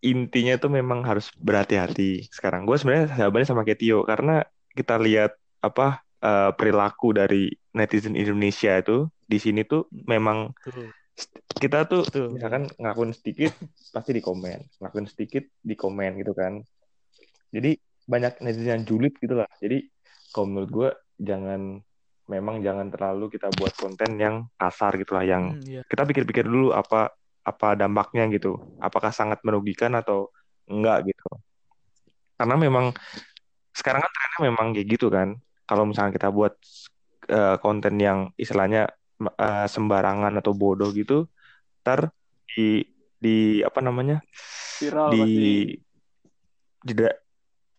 intinya 0.04 0.54
tuh 0.58 0.70
memang 0.72 1.06
harus 1.06 1.30
berhati-hati 1.38 2.26
sekarang. 2.28 2.66
Gue 2.66 2.76
sebenarnya 2.76 3.14
sahabatnya 3.14 3.48
sama 3.48 3.62
kayak 3.62 3.80
Tio 3.80 4.02
karena 4.02 4.42
kita 4.74 4.98
lihat 4.98 5.38
apa 5.62 6.02
eh, 6.20 6.50
perilaku 6.58 7.14
dari 7.14 7.54
netizen 7.72 8.18
Indonesia 8.18 8.74
itu 8.82 9.06
di 9.24 9.38
sini 9.40 9.62
tuh 9.64 9.86
memang 9.92 10.52
Betul. 10.60 10.90
Kita 11.54 11.86
tuh 11.86 12.02
Betul. 12.10 12.26
misalkan 12.34 12.62
ngelakuin 12.76 13.12
sedikit 13.14 13.52
pasti 13.94 14.10
di 14.12 14.22
komen, 14.22 14.58
ngelakuin 14.82 15.06
sedikit 15.06 15.44
di 15.62 15.74
komen 15.78 16.18
gitu 16.20 16.34
kan. 16.34 16.60
Jadi 17.54 17.78
banyak 18.04 18.42
netizen 18.42 18.82
yang 18.82 18.84
julid 18.84 19.14
gitu 19.16 19.38
lah. 19.38 19.48
Jadi 19.62 19.86
kalau 20.34 20.50
menurut 20.50 20.70
gue 20.70 20.90
jangan 21.22 21.78
memang 22.26 22.64
jangan 22.64 22.88
terlalu 22.90 23.30
kita 23.30 23.52
buat 23.54 23.72
konten 23.76 24.16
yang 24.18 24.48
kasar 24.58 24.96
gitu 24.98 25.14
lah, 25.14 25.24
yang 25.24 25.54
Hmm, 25.54 25.62
iya. 25.64 25.82
kita 25.86 26.02
pikir-pikir 26.08 26.44
dulu 26.48 26.74
apa 26.74 27.14
apa 27.44 27.76
dampaknya 27.78 28.26
gitu. 28.32 28.56
Apakah 28.80 29.12
sangat 29.12 29.40
merugikan 29.44 29.94
atau 29.94 30.32
enggak 30.66 31.06
gitu. 31.12 31.28
Karena 32.34 32.56
memang 32.58 32.90
sekarang 33.76 34.02
kan 34.02 34.10
trennya 34.10 34.40
memang 34.50 34.66
kayak 34.74 34.88
gitu 34.90 35.06
kan. 35.12 35.38
Kalau 35.64 35.84
misalnya 35.88 36.12
kita 36.16 36.28
buat 36.32 36.56
eh, 37.30 37.56
konten 37.60 37.94
yang 38.00 38.32
istilahnya 38.36 38.90
eh, 39.20 39.66
sembarangan 39.66 40.32
atau 40.40 40.52
bodoh 40.52 40.90
gitu, 40.90 41.26
ntar 41.82 42.10
di 42.48 42.82
di 43.18 43.36
apa 43.64 43.80
namanya 43.80 44.20
Viral 44.80 45.08
di 45.14 45.24
tidak 46.84 47.24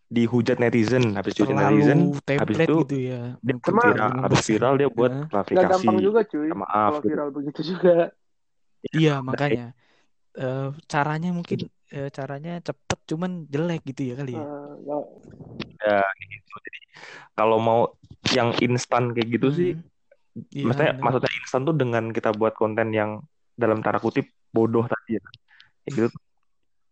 dihujat 0.09 0.57
netizen 0.61 1.13
habis 1.17 1.33
dihujat 1.37 1.53
Terlalu 1.57 1.75
netizen 1.75 1.99
habis 2.39 2.57
itu 2.61 2.75
gitu 2.85 2.97
ya. 3.01 3.21
dia 3.41 3.55
Sama- 3.61 3.83
viral, 3.85 4.09
habis 4.25 4.41
viral 4.45 4.73
dia 4.79 4.89
buat. 4.89 5.11
Nggak 5.11 5.29
klarifikasi 5.29 5.69
gampang 5.75 5.97
juga 6.01 6.19
cuy. 6.25 6.49
maaf 6.53 6.65
Kalau 6.65 6.99
gitu. 7.01 7.07
viral 7.09 7.29
begitu 7.33 7.61
juga. 7.75 7.95
Iya 8.93 9.15
makanya 9.21 9.73
Eh, 10.35 10.67
caranya 10.91 11.31
mungkin 11.31 11.71
eh, 11.95 12.11
caranya 12.11 12.59
cepet 12.59 12.99
cuman 13.07 13.47
jelek 13.47 13.87
gitu 13.87 14.11
ya 14.11 14.13
kali 14.19 14.35
ya. 14.35 14.43
Eh, 14.43 14.71
nggak- 14.83 15.09
Ya, 15.79 16.01
gitu. 16.19 16.53
Jadi 16.59 16.79
kalau 17.39 17.57
mau 17.61 17.81
yang 18.35 18.51
instan 18.59 19.15
kayak 19.15 19.31
gitu 19.31 19.47
sih, 19.55 19.71
Hmm. 19.79 19.94
Iya, 20.35 20.63
maksudnya 20.67 20.91
benar. 20.99 21.03
maksudnya 21.03 21.31
instan 21.39 21.61
tuh 21.63 21.75
dengan 21.75 22.03
kita 22.11 22.29
buat 22.35 22.53
konten 22.59 22.91
yang 22.91 23.23
dalam 23.55 23.79
tanda 23.79 24.03
kutip 24.03 24.27
bodoh 24.51 24.83
tadi 24.83 25.15
ya. 25.15 25.23
Kayak 25.87 25.91
gitu. 25.95 26.07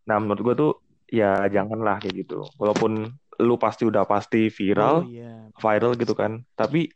Nah, 0.08 0.18
menurut 0.20 0.42
gua 0.44 0.54
tuh 0.56 0.72
ya 1.12 1.44
janganlah 1.52 2.00
kayak 2.00 2.24
gitu. 2.24 2.48
Walaupun 2.56 3.12
lu 3.44 3.56
pasti 3.60 3.84
udah 3.84 4.08
pasti 4.08 4.48
Oh 4.48 4.54
viral, 4.56 4.96
iya. 5.12 5.52
viral 5.60 6.00
gitu 6.00 6.16
kan. 6.16 6.40
Tapi 6.56 6.88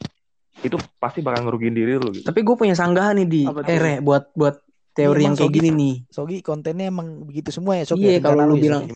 itu 0.64 0.78
pasti 0.98 1.20
bakal 1.22 1.46
ngerugiin 1.46 1.76
diri 1.76 2.00
lu 2.00 2.10
gitu. 2.16 2.26
Tapi 2.26 2.42
gue 2.42 2.56
punya 2.58 2.74
sanggahan 2.74 3.14
nih 3.22 3.28
di 3.30 3.42
tuh? 3.46 3.62
eh 3.70 4.02
buat 4.02 4.34
buat 4.34 4.58
teori 4.98 5.22
Iya, 5.22 5.28
yang 5.30 5.36
kayak 5.38 5.52
Sogi. 5.54 5.60
gini 5.62 5.70
nih. 5.76 5.96
Sogi 6.10 6.38
kontennya 6.42 6.90
emang 6.90 7.22
begitu 7.28 7.54
semua 7.54 7.78
ya 7.78 7.86
Sogi. 7.86 8.10
Iya, 8.10 8.18
ya? 8.18 8.26
kalau 8.26 8.42
lu 8.50 8.56
ya, 8.58 8.64
bilang-? 8.66 8.90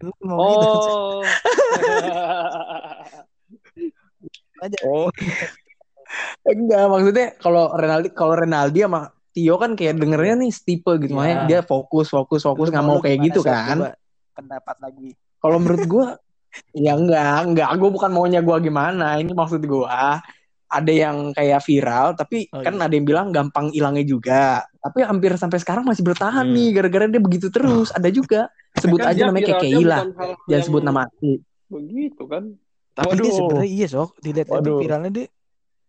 Lu. 0.00 0.10
Oh. 0.32 1.22
aja. 4.60 4.78
Oh, 4.84 5.08
Enggak, 6.42 6.84
maksudnya 6.86 7.26
kalau 7.38 7.70
Renaldi 7.70 8.08
kalau 8.10 8.34
Renaldi 8.34 8.80
sama 8.82 9.00
Tio 9.30 9.54
kan 9.56 9.78
kayak 9.78 9.94
dengernya 9.94 10.34
nih 10.42 10.50
tipe 10.50 10.90
gitu, 10.98 11.14
Iya. 11.14 11.16
makanya 11.16 11.36
dia 11.46 11.60
fokus, 11.62 12.10
fokus, 12.10 12.42
fokus 12.42 12.66
nggak 12.68 12.82
mau 12.82 12.98
kayak 12.98 13.30
gitu 13.30 13.40
kan. 13.40 13.94
Pendapat 14.34 14.76
lagi. 14.82 15.14
Kalau 15.38 15.56
menurut 15.56 15.84
gua 15.86 16.06
ya 16.74 16.98
enggak, 16.98 17.46
enggak, 17.46 17.68
gua 17.78 17.90
bukan 17.94 18.10
maunya 18.10 18.42
gua 18.42 18.58
gimana. 18.58 19.22
Ini 19.22 19.30
maksud 19.30 19.62
gua 19.64 20.18
ada 20.66 20.92
yang 20.94 21.30
kayak 21.30 21.62
viral, 21.62 22.14
tapi 22.14 22.46
Oh, 22.50 22.62
kan 22.62 22.74
iya. 22.74 22.86
ada 22.86 22.94
yang 22.94 23.06
bilang 23.06 23.26
gampang 23.30 23.70
hilangnya 23.70 24.02
juga. 24.02 24.62
Tapi 24.78 25.02
hampir 25.02 25.34
sampai 25.34 25.58
sekarang 25.58 25.82
masih 25.82 26.02
bertahan 26.02 26.46
Hmm. 26.46 26.54
nih, 26.54 26.68
gara-gara 26.74 27.06
dia 27.06 27.18
begitu 27.18 27.50
terus. 27.50 27.90
Ada 27.90 28.06
juga. 28.10 28.50
Sebut 28.78 28.98
Kan 28.98 29.10
aja 29.10 29.18
dia 29.18 29.26
namanya 29.26 29.46
bukan 29.50 29.66
hal 30.14 30.30
Jangan 30.46 30.62
sebut 30.62 30.82
nama 30.82 31.00
asli. 31.06 31.42
Begitu 31.66 32.22
kan. 32.26 32.44
Tapi 32.94 33.14
dia 33.14 33.22
Waduh. 33.22 33.34
sebenarnya 33.34 33.66
iya 33.68 33.86
sok 33.86 34.10
dilihat 34.18 34.46
Waduh. 34.46 34.78
viralnya 34.78 35.10
dia 35.10 35.26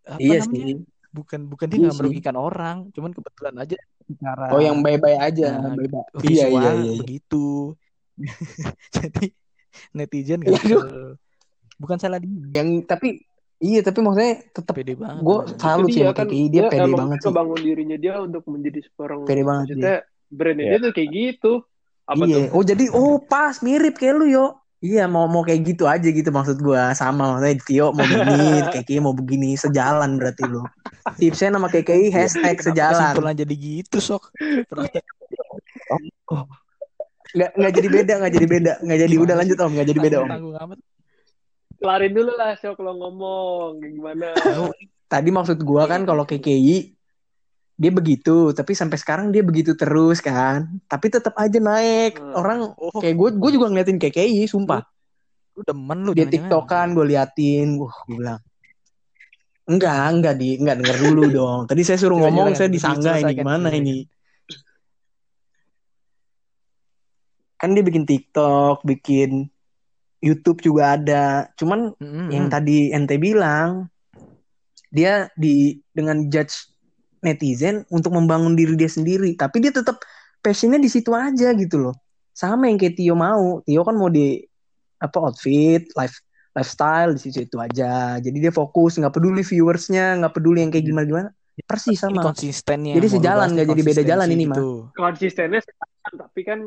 apa 0.05 0.19
Iya 0.19 0.39
namanya? 0.39 0.65
sih. 0.65 0.75
Bukan 1.11 1.39
bukan 1.45 1.67
dia 1.67 1.75
Iya 1.75 1.81
nggak 1.83 1.91
sih. 1.91 1.99
merugikan 1.99 2.35
orang, 2.35 2.77
cuman 2.95 3.11
kebetulan 3.11 3.55
aja 3.59 3.77
cara 4.17 4.45
Oh 4.49 4.59
yang 4.59 4.79
bye-bye 4.79 5.19
aja, 5.19 5.47
Nah, 5.59 5.75
bye-bye. 5.75 6.07
Iya, 6.23 6.45
visual 6.47 6.51
iya, 6.55 6.71
iya. 6.73 6.93
begitu. 6.99 7.45
Jadi 8.95 9.25
netizen 9.93 10.39
Iya, 10.41 10.55
nggak 10.55 10.63
aduh. 10.67 11.15
bukan 11.77 11.97
salah 11.97 12.19
dia, 12.19 12.29
Yang 12.53 12.69
tapi 12.85 13.07
iya 13.59 13.79
tapi 13.81 13.99
maksudnya 13.99 14.41
tetap 14.51 14.73
pede 14.73 14.93
banget. 14.95 15.21
gue 15.21 15.37
salut 15.57 15.87
Jadi 15.87 15.93
sih 15.93 16.03
kan 16.11 16.27
KKI 16.27 16.43
dia 16.49 16.61
pede 16.67 16.81
emang 16.87 16.99
banget 17.07 17.17
dia 17.17 17.21
sih. 17.21 17.27
ngebangun 17.29 17.59
dirinya 17.59 17.97
dia 17.97 18.13
untuk 18.19 18.43
menjadi 18.47 18.79
seorang 18.93 19.19
Pede 19.25 19.41
banget 19.43 19.65
maksudnya 19.67 19.95
brandnya 20.31 20.63
Iya. 20.63 20.71
dia 20.71 20.79
tuh 20.79 20.91
kayak 20.93 21.09
gitu. 21.11 21.51
Apa 22.07 22.23
iya. 22.23 22.35
tuh? 22.35 22.45
Oh 22.55 22.63
jadi 22.63 22.85
oh 22.91 23.13
pas 23.19 23.55
mirip 23.59 23.95
kayak 23.95 24.15
lu 24.15 24.25
yo. 24.27 24.45
Iya 24.81 25.05
mau 25.05 25.29
mau 25.29 25.45
kayak 25.45 25.61
gitu 25.61 25.85
aja 25.85 26.09
gitu 26.09 26.33
maksud 26.33 26.57
gua 26.57 26.89
sama 26.97 27.37
maksudnya 27.37 27.53
Tio 27.61 27.87
mau 27.93 28.01
begini, 28.01 28.65
KKI 28.65 28.97
mau 28.97 29.13
begini 29.13 29.53
sejalan 29.53 30.17
berarti 30.17 30.49
lu. 30.49 30.65
Tipsnya 31.21 31.53
nama 31.53 31.69
KKI 31.69 32.09
hashtag 32.09 32.57
sejalan. 32.65 33.13
Kesimpulan 33.13 33.37
jadi 33.37 33.55
gitu 33.61 34.01
sok. 34.01 34.33
Ternyata 34.41 35.05
Nggak 37.31 37.51
nggak 37.55 37.73
jadi 37.77 37.87
beda 37.93 38.13
nggak 38.19 38.33
jadi 38.33 38.47
beda 38.49 38.73
nggak 38.81 38.99
jadi 39.05 39.15
udah 39.21 39.35
lanjut 39.37 39.57
om 39.61 39.71
nggak 39.71 39.87
jadi 39.93 39.99
beda 40.01 40.17
om. 40.25 40.29
Kelarin 41.77 42.13
dulu 42.17 42.31
lah 42.33 42.51
Syok 42.57 42.77
lo 42.81 42.91
ngomong 42.97 43.85
gimana. 43.85 44.33
Tadi 45.05 45.29
maksud 45.29 45.61
gua 45.61 45.85
kan 45.85 46.09
kalau 46.09 46.25
KKI 46.25 46.97
dia 47.81 47.89
begitu 47.89 48.53
tapi 48.53 48.77
sampai 48.77 49.01
sekarang 49.01 49.33
dia 49.33 49.41
begitu 49.41 49.73
terus 49.73 50.21
kan. 50.21 50.69
Tapi 50.85 51.09
tetap 51.09 51.33
aja 51.33 51.57
naik. 51.57 52.21
Hmm. 52.21 52.37
orang 52.37 52.59
Oh, 52.77 53.01
kayak 53.01 53.17
gue 53.17 53.29
gue 53.41 53.51
juga 53.57 53.73
ngeliatin 53.73 53.97
KKI 53.97 54.45
sumpah. 54.45 54.85
Lu 55.57 55.65
demen 55.65 56.05
lu 56.05 56.13
dia 56.13 56.29
tiktokan 56.29 56.93
gue 56.93 57.09
liatin. 57.09 57.81
Wah 57.81 57.95
gue 58.05 58.15
bilang 58.21 58.41
enggak 59.65 60.05
enggak 60.13 60.35
di 60.37 60.49
enggak 60.61 60.77
denger 60.77 60.97
dulu 61.09 61.23
dong. 61.41 61.61
Tadi 61.65 61.81
saya 61.81 61.97
suruh 61.97 62.21
ngomong 62.21 62.53
saya 62.53 62.69
disanggah 62.69 63.17
ini 63.17 63.33
gimana 63.33 63.73
silakan. 63.73 63.81
ini? 63.81 63.97
kan 67.61 67.77
dia 67.77 67.85
bikin 67.85 68.09
TikTok 68.09 68.81
bikin 68.81 69.45
YouTube 70.17 70.65
juga 70.65 70.97
ada. 70.97 71.25
Cuman 71.53 71.93
Mm-mm. 72.01 72.33
yang 72.33 72.49
tadi 72.49 72.89
ente 72.89 73.21
bilang 73.21 73.85
dia 74.89 75.29
di 75.37 75.77
dengan 75.93 76.25
judge 76.25 76.70
netizen 77.21 77.85
untuk 77.93 78.13
membangun 78.13 78.53
diri 78.57 78.73
dia 78.75 78.89
sendiri 78.89 79.37
tapi 79.37 79.61
dia 79.61 79.73
tetap 79.73 80.01
passionnya 80.41 80.81
di 80.81 80.89
situ 80.89 81.13
aja 81.13 81.53
gitu 81.53 81.77
loh 81.89 81.95
sama 82.33 82.67
yang 82.69 82.81
kayak 82.81 82.97
Tio 82.97 83.13
mau 83.13 83.61
Tio 83.61 83.81
kan 83.85 83.95
mau 83.95 84.09
di 84.09 84.41
apa 85.01 85.17
outfit 85.21 85.85
life 85.97 86.21
lifestyle 86.51 87.15
di 87.15 87.21
situ 87.21 87.45
itu 87.45 87.57
aja 87.61 88.17
jadi 88.17 88.37
dia 88.49 88.53
fokus 88.53 88.97
nggak 88.97 89.13
peduli 89.13 89.41
viewersnya 89.45 90.17
nggak 90.19 90.33
peduli 90.33 90.65
yang 90.65 90.71
kayak 90.73 90.85
gimana 90.85 91.05
gimana 91.07 91.29
persis 91.67 91.99
sama 91.99 92.25
konsistennya. 92.25 92.95
Jadi 92.97 93.07
sejalan, 93.19 93.47
nggak 93.53 93.67
jadi 93.75 93.81
beda 93.83 94.01
jalan 94.07 94.27
ini, 94.33 94.45
mah. 94.47 94.57
gitu. 94.57 94.69
Konsistennya 94.95 95.59
sejalan, 95.61 96.11
tapi 96.17 96.41
kan 96.41 96.59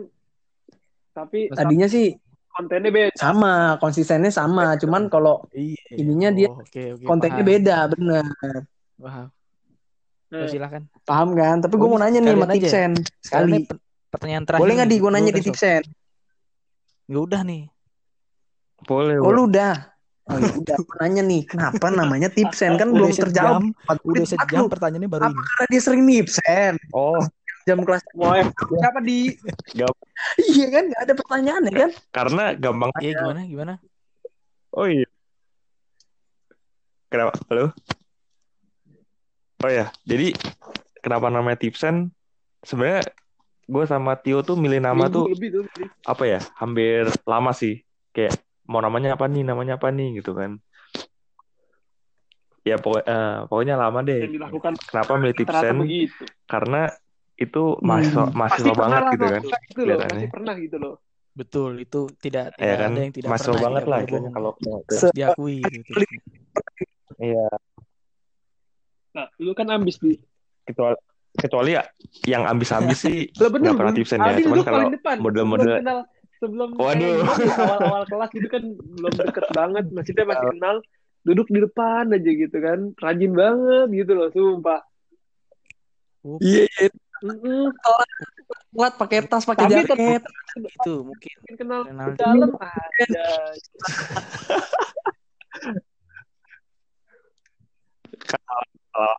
tapi 1.14 1.38
tadinya 1.54 1.86
sih 1.86 2.10
kontennya 2.50 2.90
beda. 2.90 3.14
sama 3.14 3.78
konsistennya 3.78 4.30
sama 4.34 4.74
cuman 4.78 5.06
kalau 5.06 5.46
Iya. 5.54 5.94
Ininya 5.94 6.30
dia 6.34 6.50
Oh, 6.50 6.58
oke, 6.58 6.98
oke, 6.98 7.06
kontennya 7.06 7.42
paham. 7.42 7.52
beda 7.54 7.76
bener 7.94 8.24
Paham. 8.98 9.26
Oh, 10.34 10.50
silakan. 10.50 10.90
paham 11.06 11.38
kan 11.38 11.62
tapi 11.62 11.78
gue 11.78 11.86
mau 11.86 11.96
nanya 11.96 12.18
nih 12.18 12.34
sama 12.34 12.46
aja. 12.46 12.54
tipsen 12.58 12.90
sekali 13.22 13.52
pertanyaan 14.10 14.42
terakhir. 14.42 14.62
boleh 14.66 14.74
nggak 14.74 14.90
di 14.90 14.96
gue 14.98 15.10
nanya 15.10 15.32
di 15.32 15.42
tipsen 15.42 15.82
Ya 17.04 17.18
udah 17.20 17.40
nih. 17.44 17.68
boleh. 18.84 19.20
Oh 19.20 19.28
lu 19.28 19.44
udah. 19.46 19.92
Oh 20.24 20.40
ya 20.40 20.56
udah 20.56 20.76
nanya 21.04 21.20
nih, 21.20 21.44
kenapa 21.44 21.92
namanya 21.92 22.32
tipsen 22.32 22.80
kan 22.80 22.88
belum 22.90 23.12
terjawab. 23.12 23.60
udah 24.02 24.24
sejam 24.24 24.66
pertanyaannya 24.66 25.04
baru 25.06 25.28
Apa 25.28 25.36
ini. 25.36 25.44
karena 25.44 25.64
dia 25.68 25.80
sering 25.84 26.02
nipsen? 26.02 26.74
Oh, 26.90 27.20
Jam 27.64 27.84
kelas 27.84 28.00
mau 28.16 28.32
F 28.32 28.48
siapa 28.76 29.00
di 29.00 29.36
iya 30.48 30.66
kan 30.68 30.84
nggak 30.88 31.00
ada 31.00 31.14
pertanyaan 31.16 31.62
ya 31.64 31.72
kan? 31.76 31.90
karena 32.08 32.44
gampang. 32.56 32.88
Iya 33.00 33.12
gimana 33.20 33.40
gimana? 33.44 33.72
Oh 34.72 34.88
iya. 34.88 35.04
Kenapa? 37.12 37.36
Halo? 37.46 37.70
Oh 39.62 39.70
ya, 39.70 39.88
jadi 40.02 40.34
kenapa 41.00 41.30
namanya 41.30 41.56
Tipsen? 41.56 42.10
Sebenarnya 42.64 43.06
gue 43.64 43.84
sama 43.88 44.18
Tio 44.18 44.44
tuh 44.44 44.58
milih 44.58 44.80
nama 44.82 45.08
Minggu 45.08 45.14
tuh 45.14 45.24
lebih 45.32 45.48
tuh. 45.54 45.64
apa 46.04 46.24
ya? 46.26 46.40
Hampir 46.58 47.08
lama 47.24 47.52
sih. 47.54 47.80
Kayak 48.12 48.40
mau 48.68 48.80
namanya 48.82 49.16
apa 49.16 49.24
nih? 49.30 49.42
Namanya 49.46 49.78
apa 49.80 49.88
nih? 49.88 50.20
Gitu 50.20 50.32
kan. 50.36 50.58
Ya 52.64 52.80
pokok- 52.80 53.04
eh, 53.04 53.36
pokoknya 53.48 53.76
lama 53.76 54.00
yang 54.00 54.08
deh. 54.08 54.20
dilakukan 54.40 54.72
Kenapa 54.88 55.12
milih 55.20 55.36
Tipsen? 55.36 55.76
begitu. 55.84 56.24
Karena 56.48 56.88
itu 57.36 57.62
mahasiswa, 57.84 58.24
Hmm. 58.30 58.36
mahasiswa 58.36 58.74
banget 58.74 59.02
gitu 59.16 59.26
kan. 59.28 59.42
Itu 59.68 59.82
loh, 59.84 59.96
pasti 60.00 60.26
pernah 60.32 60.54
gitu 60.60 60.76
loh. 60.80 60.94
Betul 61.34 61.82
itu 61.82 62.00
tidak 62.22 62.54
tidak 62.54 62.62
Ya 62.62 62.74
kan, 62.78 62.90
ada 62.94 63.00
yang 63.04 63.12
tidak 63.12 63.28
mahasiswa 63.28 63.52
pernah 63.52 63.64
banget 63.66 63.82
lah 63.90 64.00
bohong. 64.06 64.32
kalau 64.32 64.50
diakui 65.12 65.58
gitu. 65.66 65.92
Iya, 67.18 67.46
Nah, 69.14 69.30
lu 69.38 69.54
kan 69.54 69.70
ambis 69.70 70.02
di 70.02 70.18
kecuali 70.66 70.98
kecuali 71.34 71.70
ya 71.78 71.82
yang 72.26 72.46
ambis-ambis 72.46 72.98
sih 72.98 73.30
Lah 73.42 73.50
bener 73.50 73.74
pernah 73.78 73.94
tipsen 73.94 74.18
ya 74.22 74.38
cuman 74.42 74.58
kalau 74.66 74.90
model-model 75.22 75.70
Sebelum 75.70 75.82
kenal 75.82 75.98
sebelum 76.42 76.70
Waduh. 76.76 77.24
ya, 77.24 77.56
awal-awal 77.56 78.02
kelas 78.10 78.30
itu 78.36 78.48
kan 78.52 78.62
belum 78.76 79.12
deket 79.16 79.44
banget, 79.54 79.84
maksudnya 79.94 80.24
masih 80.28 80.48
kenal, 80.52 80.76
duduk 81.24 81.46
di 81.48 81.58
depan 81.62 82.12
aja 82.12 82.30
gitu 82.36 82.56
kan, 82.60 82.92
rajin 83.00 83.32
banget 83.32 83.88
gitu 83.94 84.12
loh, 84.12 84.28
sumpah. 84.34 84.82
Iya, 86.42 86.68
iya. 86.68 86.88
Mm-mm. 87.24 87.72
Kuat 88.76 89.00
pakai 89.00 89.24
tas, 89.24 89.48
pakai 89.48 89.72
jaket. 89.72 90.20
itu 90.54 90.94
mungkin 91.00 91.32
Mungkin 91.48 91.56
kenal 91.56 91.80
Ronaldo. 91.88 92.20
dalam 92.20 92.50
ada. 98.94 99.14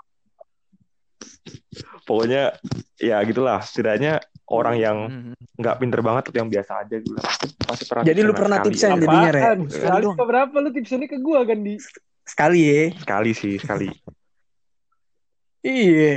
pokoknya 2.06 2.56
ya 2.96 3.18
gitulah 3.26 3.60
setidaknya 3.60 4.22
orang 4.48 4.76
yang 4.78 4.98
Mhm. 5.10 5.34
nggak 5.58 5.76
pinter 5.82 6.00
banget 6.00 6.24
atau 6.30 6.38
yang 6.38 6.48
biasa 6.48 6.86
aja 6.86 6.96
gitu 7.02 7.12
lah 7.12 7.24
pasti, 7.24 7.46
pasti 7.60 7.84
pernah 7.86 8.04
Jadi 8.06 8.20
lu 8.22 8.32
pernah 8.32 8.58
tipsen 8.62 8.90
Apa? 8.94 9.00
jadinya, 9.02 9.30
Re? 9.32 9.42
Apaan? 9.42 9.60
Sekali 9.68 9.90
Kali 9.90 10.04
dong. 10.06 10.16
berapa 10.22 10.56
lu 10.62 10.70
tipsnya 10.72 11.08
ke 11.08 11.18
gua 11.20 11.40
kan 11.44 11.60
di 11.60 11.76
Sekali 12.26 12.60
ya. 12.62 12.82
sekali 12.96 13.32
sih 13.34 13.54
sekali 13.58 13.90
Iya. 15.62 16.14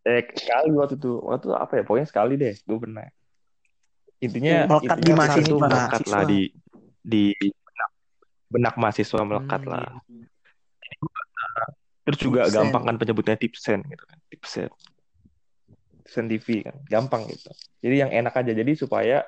eh 0.00 0.22
sekali 0.32 0.72
waktu 0.72 0.96
itu 0.96 1.12
waktu 1.20 1.44
itu 1.44 1.54
apa 1.54 1.72
ya 1.76 1.82
pokoknya 1.84 2.08
sekali 2.08 2.34
deh 2.34 2.56
gue 2.56 2.78
pernah 2.80 3.04
intinya 4.18 4.64
Melekat 4.64 4.96
intinya 4.96 5.12
di 5.12 5.20
mahasiswa. 5.20 5.60
melekat 5.60 6.02
lah 6.08 6.22
di 6.24 6.40
di 7.00 7.22
benak, 7.36 7.90
benak 8.48 8.74
mahasiswa 8.80 9.20
melekat 9.22 9.60
Hmm, 9.60 9.70
lah 9.70 9.88
iya. 10.08 10.26
Terus 12.06 12.18
juga 12.20 12.48
Tipsen. 12.48 12.56
gampang 12.56 12.82
kan 12.88 12.96
penyebutnya 12.96 13.36
tipsen 13.36 13.80
gitu 13.86 14.04
kan. 14.04 14.18
Tipsen. 14.32 14.68
Tipsen 16.00 16.24
TV 16.26 16.46
kan. 16.66 16.76
Gampang 16.88 17.28
gitu. 17.28 17.50
Jadi 17.84 17.94
yang 18.02 18.10
enak 18.10 18.34
aja. 18.34 18.52
Jadi 18.56 18.72
supaya 18.74 19.22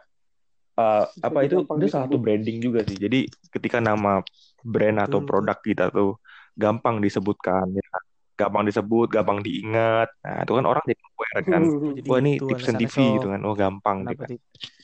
uh, 0.80 1.04
apa 1.08 1.38
itu? 1.46 1.62
itu 1.62 1.87
salah 1.92 2.08
satu 2.08 2.18
branding 2.18 2.58
juga 2.58 2.82
sih. 2.82 2.96
Jadi 2.96 3.28
ketika 3.52 3.78
nama 3.78 4.24
brand 4.64 4.98
atau 5.04 5.20
Betul. 5.22 5.28
produk 5.28 5.58
kita 5.61 5.85
tuh 5.92 6.18
gampang 6.56 7.00
disebutkan 7.00 7.68
ya 7.72 7.87
kan. 7.88 8.04
gampang 8.32 8.64
disebut 8.66 9.12
gampang 9.12 9.38
diingat. 9.44 10.08
Nah 10.24 10.42
itu 10.42 10.52
kan 10.56 10.64
orang 10.66 10.82
jadi 10.88 11.02
aware 11.04 11.42
kan. 11.46 11.62
Jadi 11.94 12.08
wah 12.08 12.18
ini 12.18 12.30
itu 12.40 12.46
tipsen 12.50 12.74
TV 12.80 12.90
Sok. 12.90 13.14
gitu 13.20 13.26
kan. 13.30 13.40
Oh 13.44 13.54
gampang 13.54 13.96
gitu. 14.08 14.24
kan 14.24 14.30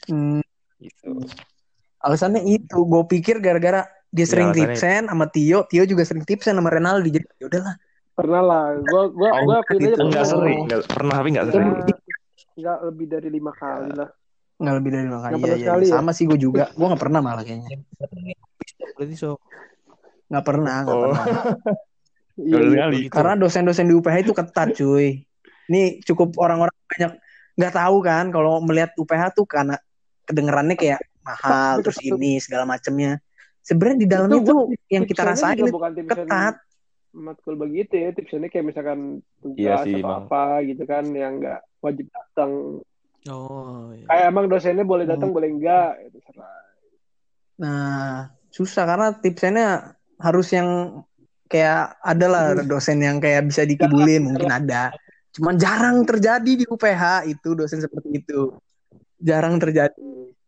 Hmm, 0.08 0.40
gitu. 0.80 1.20
Alasannya 2.00 2.46
itu, 2.46 2.78
gue 2.78 3.02
pikir 3.10 3.42
gara-gara 3.42 3.84
dia 4.08 4.24
Iya, 4.24 4.30
sering 4.30 4.48
alasannya- 4.50 4.72
tipsen 4.74 5.02
sama 5.06 5.26
Tio, 5.28 5.58
Tio 5.68 5.82
juga 5.84 6.02
sering 6.02 6.24
tipsen 6.24 6.56
sama 6.56 6.68
Renaldi. 6.68 7.08
Jadi 7.12 7.26
ya 7.36 7.46
udahlah. 7.46 7.74
Pernah 8.12 8.42
lah, 8.42 8.64
gua 8.82 9.02
gua 9.12 9.28
gua 9.44 9.56
akuin 9.62 9.78
aja 9.78 9.94
enggak 9.94 10.02
pernah. 10.02 10.24
sering 10.26 10.58
enggak 10.66 10.80
pernah 10.88 11.14
tapi 11.14 11.28
enggak 11.30 11.44
Ya, 11.46 11.52
sering 11.52 11.70
nggak 12.58 12.78
lebih 12.90 13.06
dari 13.06 13.28
lima 13.30 13.52
kali 13.54 13.90
lah. 13.94 14.08
Nggak 14.58 14.74
lebih 14.74 14.90
dari 14.90 15.04
lima 15.06 15.20
kali. 15.22 15.30
Iya, 15.30 15.38
pernah 15.38 15.54
iya, 15.54 15.66
sekali 15.68 15.84
ya? 15.86 15.92
Sama 15.94 16.10
sih 16.10 16.24
gue 16.26 16.38
juga. 16.38 16.64
Gue 16.74 16.86
nggak 16.90 17.02
pernah 17.02 17.20
malah 17.22 17.42
kayaknya. 17.46 17.78
berarti 18.98 19.14
sok 19.14 19.38
Nggak 20.28 20.44
pernah, 20.44 20.76
nggak 20.82 20.96
Oh. 20.96 21.02
pernah. 21.08 21.24
Iya, 22.38 22.86
gitu. 22.94 23.10
Karena 23.10 23.34
dosen-dosen 23.34 23.90
di 23.90 23.94
UPH 23.94 24.22
itu 24.22 24.30
ketat 24.30 24.70
cuy. 24.72 25.26
Ini 25.66 25.98
cukup 26.06 26.38
orang-orang 26.38 26.70
banyak 26.86 27.12
nggak 27.58 27.74
tahu 27.74 27.96
kan 27.98 28.30
kalau 28.30 28.62
melihat 28.62 28.94
UPH 28.94 29.34
tuh 29.34 29.42
karena 29.42 29.74
kedengerannya 30.22 30.78
kayak 30.78 31.02
mahal 31.26 31.82
terus 31.82 31.98
ini 31.98 32.38
segala 32.38 32.62
macemnya. 32.62 33.18
Sebenarnya 33.68 33.98
di 34.00 34.08
dalamnya 34.08 34.40
Itu 34.40 34.48
tuh 34.48 34.60
yang 34.88 35.04
kita 35.04 35.22
rasain 35.22 35.60
ketat. 35.60 36.54
matkul 37.08 37.56
begitu 37.56 37.94
ya 38.00 38.12
tipsnya 38.12 38.48
kayak 38.48 38.66
misalkan 38.68 39.20
tugas 39.40 39.60
Iya 39.60 39.74
sih, 39.84 40.00
atau 40.00 40.08
Bang. 40.08 40.24
apa 40.28 40.42
gitu 40.64 40.82
kan 40.84 41.04
yang 41.08 41.40
nggak 41.40 41.60
wajib 41.80 42.06
datang 42.08 42.50
oh 43.26 43.90
iya. 43.92 44.06
kayak 44.06 44.24
emang 44.28 44.44
dosennya 44.46 44.84
boleh 44.84 45.04
Hmm. 45.04 45.12
datang 45.16 45.30
boleh 45.32 45.48
enggak 45.50 45.92
itu 46.04 46.18
serah 46.24 46.56
Nah, 47.58 48.30
susah 48.48 48.86
karena 48.86 49.08
tipsnya 49.18 49.66
harus 50.16 50.46
yang 50.54 51.02
kayak 51.50 51.98
ada 51.98 52.26
lah 52.30 52.44
dosen 52.62 53.02
yang 53.02 53.18
kayak 53.18 53.50
bisa 53.50 53.66
dikibulin 53.66 54.30
mungkin 54.30 54.46
ada. 54.46 54.94
Cuman 55.34 55.58
jarang 55.58 56.06
terjadi 56.06 56.46
di 56.54 56.62
UPH 56.62 57.26
itu 57.26 57.58
dosen 57.58 57.82
seperti 57.82 58.22
itu. 58.22 58.54
Jarang 59.18 59.58
terjadi. 59.58 59.98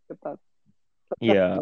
ketat 0.06 0.38
Iya. 1.18 1.58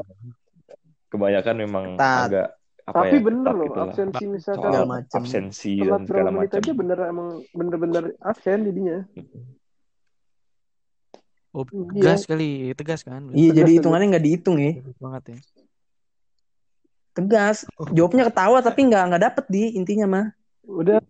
Kebanyakan 1.08 1.54
memang 1.56 1.84
Ketat. 1.96 2.26
agak 2.28 2.48
apa 2.84 3.04
tapi 3.04 3.16
ya, 3.16 3.20
bener 3.20 3.52
loh 3.52 3.64
gitu 3.64 3.78
lah. 3.78 3.84
absensi 3.86 4.24
misalkan 4.24 4.60
Segala 4.64 4.76
Soal 4.78 4.88
macam. 4.88 5.18
absensi 5.20 5.72
telat 5.76 5.88
dan 5.92 6.02
segala 6.04 6.30
macam. 6.32 6.56
aja 6.58 6.72
bener 6.72 6.98
emang 7.04 7.28
bener-bener 7.50 8.04
absen 8.22 8.58
jadinya 8.64 8.98
Oh, 11.48 11.64
Iya. 11.64 12.12
tegas 12.12 12.22
kali, 12.24 12.50
tegas 12.76 13.00
kan? 13.02 13.24
Iya, 13.32 13.50
Tegas, 13.50 13.56
jadi 13.56 13.70
hitungannya 13.80 14.06
nggak 14.12 14.24
dihitung 14.24 14.56
ya. 14.60 14.72
Tegas 14.78 14.96
banget 15.00 15.22
ya. 15.26 15.38
Tegas. 17.10 17.56
Jawabnya 17.90 18.24
ketawa 18.28 18.58
tapi 18.60 18.80
nggak 18.84 19.02
nggak 19.08 19.22
dapet 19.24 19.44
di 19.48 19.62
intinya 19.74 20.06
mah. 20.06 20.26
udah 20.62 21.00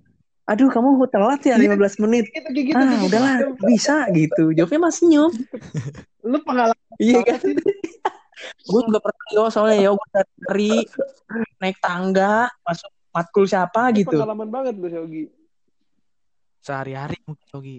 Aduh, 0.49 0.73
kamu 0.73 1.05
telat 1.13 1.45
ya 1.45 1.61
15 1.61 2.01
menit. 2.01 2.25
gitu 2.33 2.41
kayak 2.49 2.65
gitu 2.65 2.79
Ah, 2.81 2.89
gitu. 2.97 3.05
udahlah, 3.13 3.37
bisa 3.61 3.97
gitu. 4.17 4.45
Jawabnya 4.57 4.81
masih 4.81 4.99
senyum. 5.05 5.31
lu 6.25 6.39
pengalaman 6.41 6.97
Iya 6.97 7.21
kan? 7.21 7.39
Gue 8.65 8.81
juga 8.87 8.99
pernah 9.03 9.27
yo 9.35 9.45
soalnya 9.49 9.79
yo 9.83 9.91
gue 9.95 10.09
dari 10.45 10.73
naik 11.59 11.79
tangga 11.79 12.47
masuk 12.63 12.91
matkul 13.11 13.45
siapa 13.45 13.91
Lu 13.91 13.97
gitu. 13.99 14.15
pengalaman 14.15 14.49
banget 14.49 14.75
lu 14.77 14.87
Shogi 14.87 15.25
Sehari-hari 16.59 17.17
mungkin 17.25 17.47
Yogi. 17.55 17.79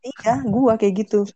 Iya, 0.00 0.40
gua 0.46 0.78
kayak 0.78 1.04
gitu. 1.04 1.26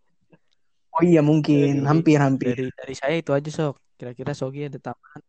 Oh 0.95 1.03
iya 1.03 1.21
mungkin, 1.21 1.83
hampir-hampir. 1.85 2.55
Dari 2.57 2.71
dari 2.73 2.95
saya 2.95 3.15
itu 3.19 3.35
aja 3.35 3.51
sok. 3.51 3.77
Kira-kira 3.99 4.33
Sogi 4.33 4.65
ada 4.65 4.79
tambahan. 4.81 5.21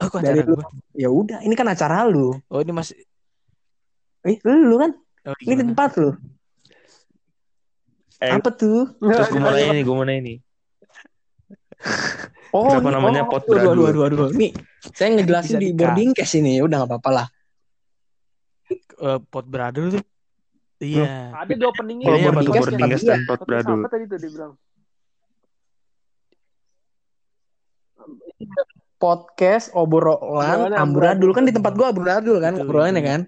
Oh, 0.00 0.08
kok 0.08 0.20
Dari 0.22 0.40
acara 0.40 0.46
lu. 0.46 0.54
gua? 0.54 0.64
Ya 0.94 1.08
udah, 1.10 1.38
ini 1.42 1.54
kan 1.56 1.66
acara 1.66 2.06
lu. 2.06 2.38
Oh, 2.52 2.60
ini 2.60 2.70
masih 2.70 2.96
Eh, 4.20 4.36
lu 4.44 4.76
kan? 4.78 4.92
oh, 5.26 5.36
Ini 5.42 5.54
tempat 5.58 5.90
lu. 5.96 6.12
Eh, 8.20 8.36
Apa 8.36 8.52
tuh? 8.52 8.84
terus 9.00 9.32
gue 9.32 9.40
mau 9.40 9.48
nanya 9.48 9.72
nih, 9.80 9.84
gue 9.84 9.94
mau 9.96 10.04
nanya 10.04 10.22
nih. 10.28 10.36
Oh, 12.50 12.66
Kenapa 12.66 12.82
ini- 12.82 12.94
namanya 12.98 13.22
oh, 13.24 13.30
pot 13.30 13.42
bradul? 13.46 13.70
aduh, 13.72 13.86
aduh, 13.88 14.02
aduh. 14.10 14.28
Nih, 14.34 14.50
saya 14.90 15.08
ngejelasin 15.14 15.56
di 15.56 15.70
boarding 15.70 16.10
case 16.12 16.34
ini. 16.36 16.58
Ya 16.58 16.66
udah 16.66 16.82
nggak 16.82 16.90
apa-apa 16.90 17.10
lah. 17.14 17.26
Eh, 19.00 19.18
pot 19.22 19.46
brother 19.46 19.96
tuh. 19.96 20.04
Iya. 20.80 21.36
ada 21.36 21.52
dua 21.54 21.68
openingnya 21.70 22.08
Ini 22.08 22.32
apa 22.32 22.40
tuh 22.40 22.52
boarding 22.56 22.80
boarding 22.80 22.90
case 22.90 23.04
dan 23.04 23.20
pot 23.28 23.40
bradul? 23.44 23.84
apa 23.84 23.88
tadi 23.92 24.04
tuh 24.08 24.16
dia 24.16 24.30
bilang 24.32 24.52
Podcast 28.96 29.72
obrolan 29.72 30.72
amburadul 30.72 31.32
kan 31.32 31.44
di 31.44 31.52
tempat 31.52 31.72
gua 31.72 31.88
amburadul 31.88 32.36
kan 32.36 32.52
obrolannya 32.58 33.00
kan. 33.00 33.20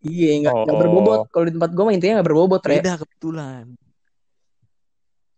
Iya, 0.00 0.30
nggak 0.40 0.54
nggak 0.64 0.76
Oh. 0.76 0.80
berbobot. 0.80 1.18
Kalau 1.28 1.44
di 1.48 1.52
tempat 1.56 1.70
gua 1.72 1.84
mah 1.88 1.94
intinya 1.96 2.20
nggak 2.20 2.28
berbobot, 2.28 2.60
Re. 2.64 2.80
Beda 2.80 2.96
kebetulan. 2.96 3.64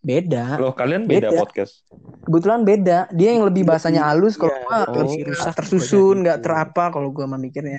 Beda. 0.03 0.59
Loh, 0.59 0.75
kalian 0.75 1.07
beda, 1.07 1.31
Beda. 1.31 1.39
podcast. 1.39 1.87
Kebetulan 2.27 2.67
beda. 2.67 2.99
Dia 3.15 3.39
yang 3.39 3.47
lebih 3.47 3.63
bahasanya 3.63 4.11
halus 4.11 4.35
kalau 4.35 4.51
Iya, 4.51 4.67
gua 4.67 4.79
dari 4.83 4.99
lebih 4.99 5.15
si 5.15 5.23
rusak 5.31 5.53
tersusun, 5.55 6.17
nggak 6.27 6.39
gitu. 6.39 6.45
terapa 6.45 6.85
kalau 6.91 7.09
gua 7.15 7.31
mah 7.31 7.39
mikirnya. 7.39 7.79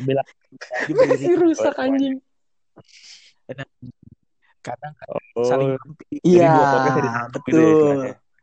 Bela. 0.00 0.24
Jadi 0.88 0.92
beli- 0.96 1.36
rusak 1.36 1.76
anjing. 1.76 2.16
kadang 4.62 4.94
Oh, 5.34 5.42
saling 5.44 5.74
Iya, 6.22 6.54
gitu 6.54 6.98
ya 7.02 7.22
betul. 7.28 7.98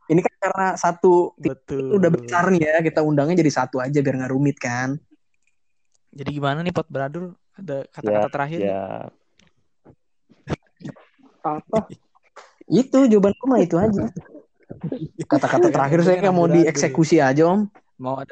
Ini 0.10 0.20
kan 0.20 0.36
karena 0.42 0.68
satu 0.76 1.32
Betul. 1.38 1.96
udah 1.96 2.10
besar 2.12 2.50
nih 2.50 2.62
ya, 2.66 2.76
kita 2.82 3.00
undangnya 3.02 3.40
jadi 3.40 3.52
satu 3.56 3.78
aja 3.80 3.98
biar 3.98 4.20
nggak 4.20 4.34
rumit 4.34 4.58
kan. 4.60 4.98
Jadi 6.12 6.30
gimana 6.34 6.60
nih 6.60 6.74
pot 6.74 6.86
brother? 6.86 7.34
Ada 7.56 7.88
kata-kata 7.90 8.30
terakhir? 8.30 8.60
ya. 8.62 8.84
Apa 11.42 11.88
Itu 12.66 13.06
jawaban 13.06 13.34
mah 13.44 13.60
itu 13.60 13.76
aja. 13.76 14.06
Kata-kata 15.26 15.74
terakhir 15.74 16.06
saya 16.06 16.18
kayak 16.20 16.32
mau 16.32 16.46
dieksekusi 16.46 17.18
aja 17.18 17.50
om. 17.50 17.66
Mau 17.98 18.16
ada 18.16 18.32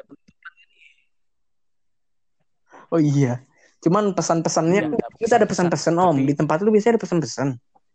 Oh 2.88 3.00
iya. 3.02 3.42
Cuman 3.78 4.14
pesan-pesannya 4.14 4.90
Iya, 4.90 5.06
kita 5.18 5.34
ada 5.38 5.46
pesan-pesan 5.46 5.94
om. 5.94 6.14
tapi- 6.14 6.26
Di 6.26 6.34
tempat 6.34 6.58
lu 6.62 6.70
biasanya 6.70 6.96
ada 6.96 7.02
pesan-pesan. 7.02 7.48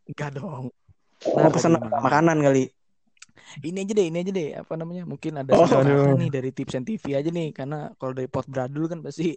enggak 0.05 0.29
dong. 0.35 0.69
Mau 1.23 1.49
pesan 1.49 1.79
makanan 1.79 2.37
kali. 2.39 2.67
Ini 3.63 3.85
aja 3.85 3.93
deh, 3.93 4.05
ini 4.07 4.17
aja 4.19 4.31
deh. 4.31 4.49
Apa 4.59 4.73
namanya? 4.75 5.03
Mungkin 5.03 5.39
ada 5.39 5.51
Oh, 5.53 5.63
aduh. 5.63 6.15
nih 6.15 6.27
dari 6.27 6.51
tips 6.51 6.75
and 6.75 6.85
TV 6.85 7.15
aja 7.15 7.29
nih, 7.29 7.55
karena 7.55 7.91
kalau 7.95 8.11
dari 8.11 8.27
pot 8.27 8.43
brother 8.45 8.83
kan 8.85 8.99
pasti 8.99 9.35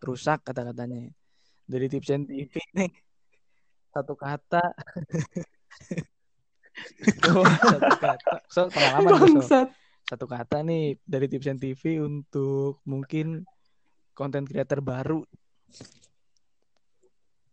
rusak 0.00 0.42
kata-katanya. 0.42 1.10
Dari 1.64 1.86
tips 1.88 2.08
and 2.12 2.24
TV 2.24 2.52
nih 2.74 2.90
satu 3.94 4.14
kata. 4.18 4.64
satu 7.70 7.94
kata. 8.02 8.34
So, 8.50 8.66
pengalaman 8.74 9.10
tuh, 9.14 9.18
so. 9.18 9.24
Bangsat. 9.38 9.68
satu 10.04 10.28
kata 10.28 10.60
nih 10.60 11.00
dari 11.08 11.26
Tips 11.32 11.48
and 11.48 11.60
TV 11.62 11.96
untuk 12.02 12.84
mungkin 12.84 13.46
konten 14.12 14.44
creator 14.44 14.84
baru. 14.84 15.24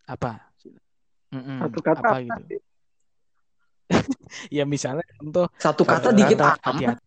Apa? 0.10 0.52
Mm-mm, 1.32 1.64
Satu 1.64 1.80
kata 1.80 2.04
apa 2.04 2.18
gitu? 2.20 2.60
Ya 4.48 4.64
misalnya 4.64 5.04
contoh 5.20 5.48
Satu 5.60 5.84
kata 5.84 6.12
dikit 6.12 6.40
hati-hati. 6.40 7.00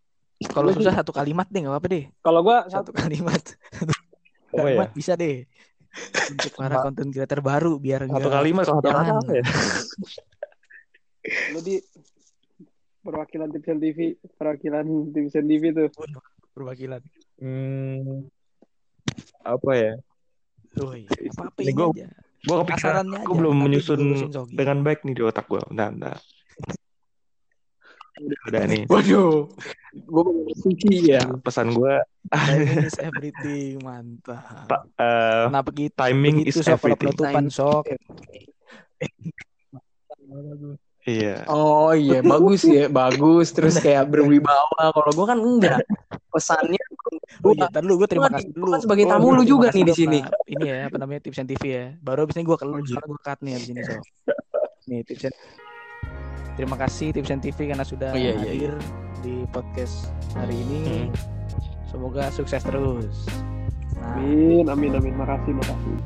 Kalau 0.49 0.73
susah 0.73 0.97
satu 0.97 1.13
kalimat 1.13 1.49
deh 1.49 1.61
nggak 1.65 1.73
apa-apa 1.77 1.89
deh. 1.93 2.05
Kalau 2.25 2.41
gua 2.41 2.65
Satu 2.69 2.89
satu 2.89 2.91
kalimat. 2.97 3.41
Apa 4.55 4.57
ya? 4.57 4.65
kalimat 4.65 4.91
bisa 4.97 5.13
deh. 5.17 5.45
Untuk 6.25 6.53
para 6.57 6.81
konten 6.81 7.13
creator 7.13 7.41
baru 7.41 7.77
biar 7.77 8.09
Satu 8.09 8.17
enggak 8.17 8.33
kalimat 8.33 8.65
satu 8.65 8.81
kata 8.81 9.01
apa 9.21 9.33
ya? 9.33 9.45
lu 11.53 11.61
di 11.61 11.77
perwakilan 13.01 13.49
Tips 13.53 13.69
and 13.69 13.81
TV, 13.81 13.99
perwakilan 14.37 14.85
Tips 15.13 15.37
and 15.37 15.49
TV 15.49 15.63
tuh. 15.73 15.89
perwakilan. 16.55 17.01
Hmm, 17.41 18.25
apa 19.43 19.71
ya? 19.75 19.93
Woi, 20.75 21.07
apa-apa 21.07 21.59
Ini 21.61 21.71
ini 21.71 21.73
gua- 21.75 21.93
aja. 21.95 22.09
Gue 22.45 22.57
kepikiran, 22.61 23.07
gue 23.09 23.35
belum 23.41 23.57
menyusun 23.57 24.01
dengan 24.53 24.85
baik 24.85 25.01
nih 25.09 25.17
di 25.17 25.23
otak 25.25 25.49
gue. 25.49 25.65
Bentar, 25.65 25.89
bentar. 25.97 26.17
Udah, 28.15 28.39
udah 28.47 28.63
nih. 28.71 28.83
Waduh. 28.87 29.51
Gue 29.95 30.25
suci 30.55 31.11
ya. 31.11 31.27
Pesan 31.43 31.75
gue, 31.75 31.95
Timing 32.31 32.87
is 32.87 32.99
everything, 32.99 33.73
mantap. 33.83 34.67
ta- 34.67 34.87
eh, 34.97 35.45
Kenapa 35.51 35.69
gitu? 35.75 35.95
timing 35.95 36.37
Begitu 36.43 36.59
is 36.63 36.67
kalau 36.67 36.77
everything. 36.79 37.11
penutupan 37.15 37.45
sok. 37.51 37.85
Iya. 41.05 41.45
Oh 41.53 41.93
iya, 41.93 42.25
bagus 42.25 42.65
ya, 42.65 42.89
bagus. 42.89 43.53
Terus 43.53 43.77
kayak 43.77 44.09
berwibawa. 44.09 44.89
Kalau 44.95 45.13
gue 45.13 45.27
kan 45.29 45.39
enggak. 45.39 45.79
Pesannya 46.33 46.81
Oh 47.45 47.53
iya, 47.53 47.69
ntar 47.69 47.85
gue 47.85 48.09
terima 48.09 48.33
kasih 48.33 48.51
dulu. 48.57 48.81
sebagai 48.81 49.05
Oh, 49.05 49.11
tamu 49.13 49.37
lu 49.37 49.45
juga 49.45 49.69
nih 49.69 49.85
di 49.85 49.95
sini. 49.95 50.19
Ini 50.49 50.65
ya, 50.65 50.77
apa 50.89 50.97
namanya 50.97 51.21
tips 51.29 51.45
and 51.45 51.49
TV 51.53 51.63
ya. 51.69 51.87
Baru 52.01 52.25
abis 52.25 52.41
ini 52.41 52.45
gue 52.49 52.57
keluar, 52.57 52.81
gue 52.81 53.21
cut 53.21 53.39
nih 53.45 53.53
abis 53.59 53.69
ini 53.69 53.81
sok. 53.85 54.01
Nih 54.89 55.01
tips 55.05 55.29
and 55.29 55.37
Terima 56.55 56.79
kasih 56.79 57.11
tips 57.11 57.31
and 57.35 57.43
TV 57.43 57.59
karena 57.71 57.83
sudah 57.83 58.15
Oh, 58.15 58.19
iya, 58.19 58.39
iya, 58.39 58.71
hadir 58.71 58.73
di 59.27 59.43
podcast 59.51 60.15
hari 60.39 60.55
ini. 60.55 61.11
Hmm. 61.11 61.11
Semoga 61.91 62.31
sukses 62.31 62.63
terus. 62.63 63.27
Nah, 63.99 64.19
Amin, 64.19 64.67
amin, 64.67 64.93
amin. 64.99 65.15
Makasih, 65.19 65.53
makasih. 65.55 65.97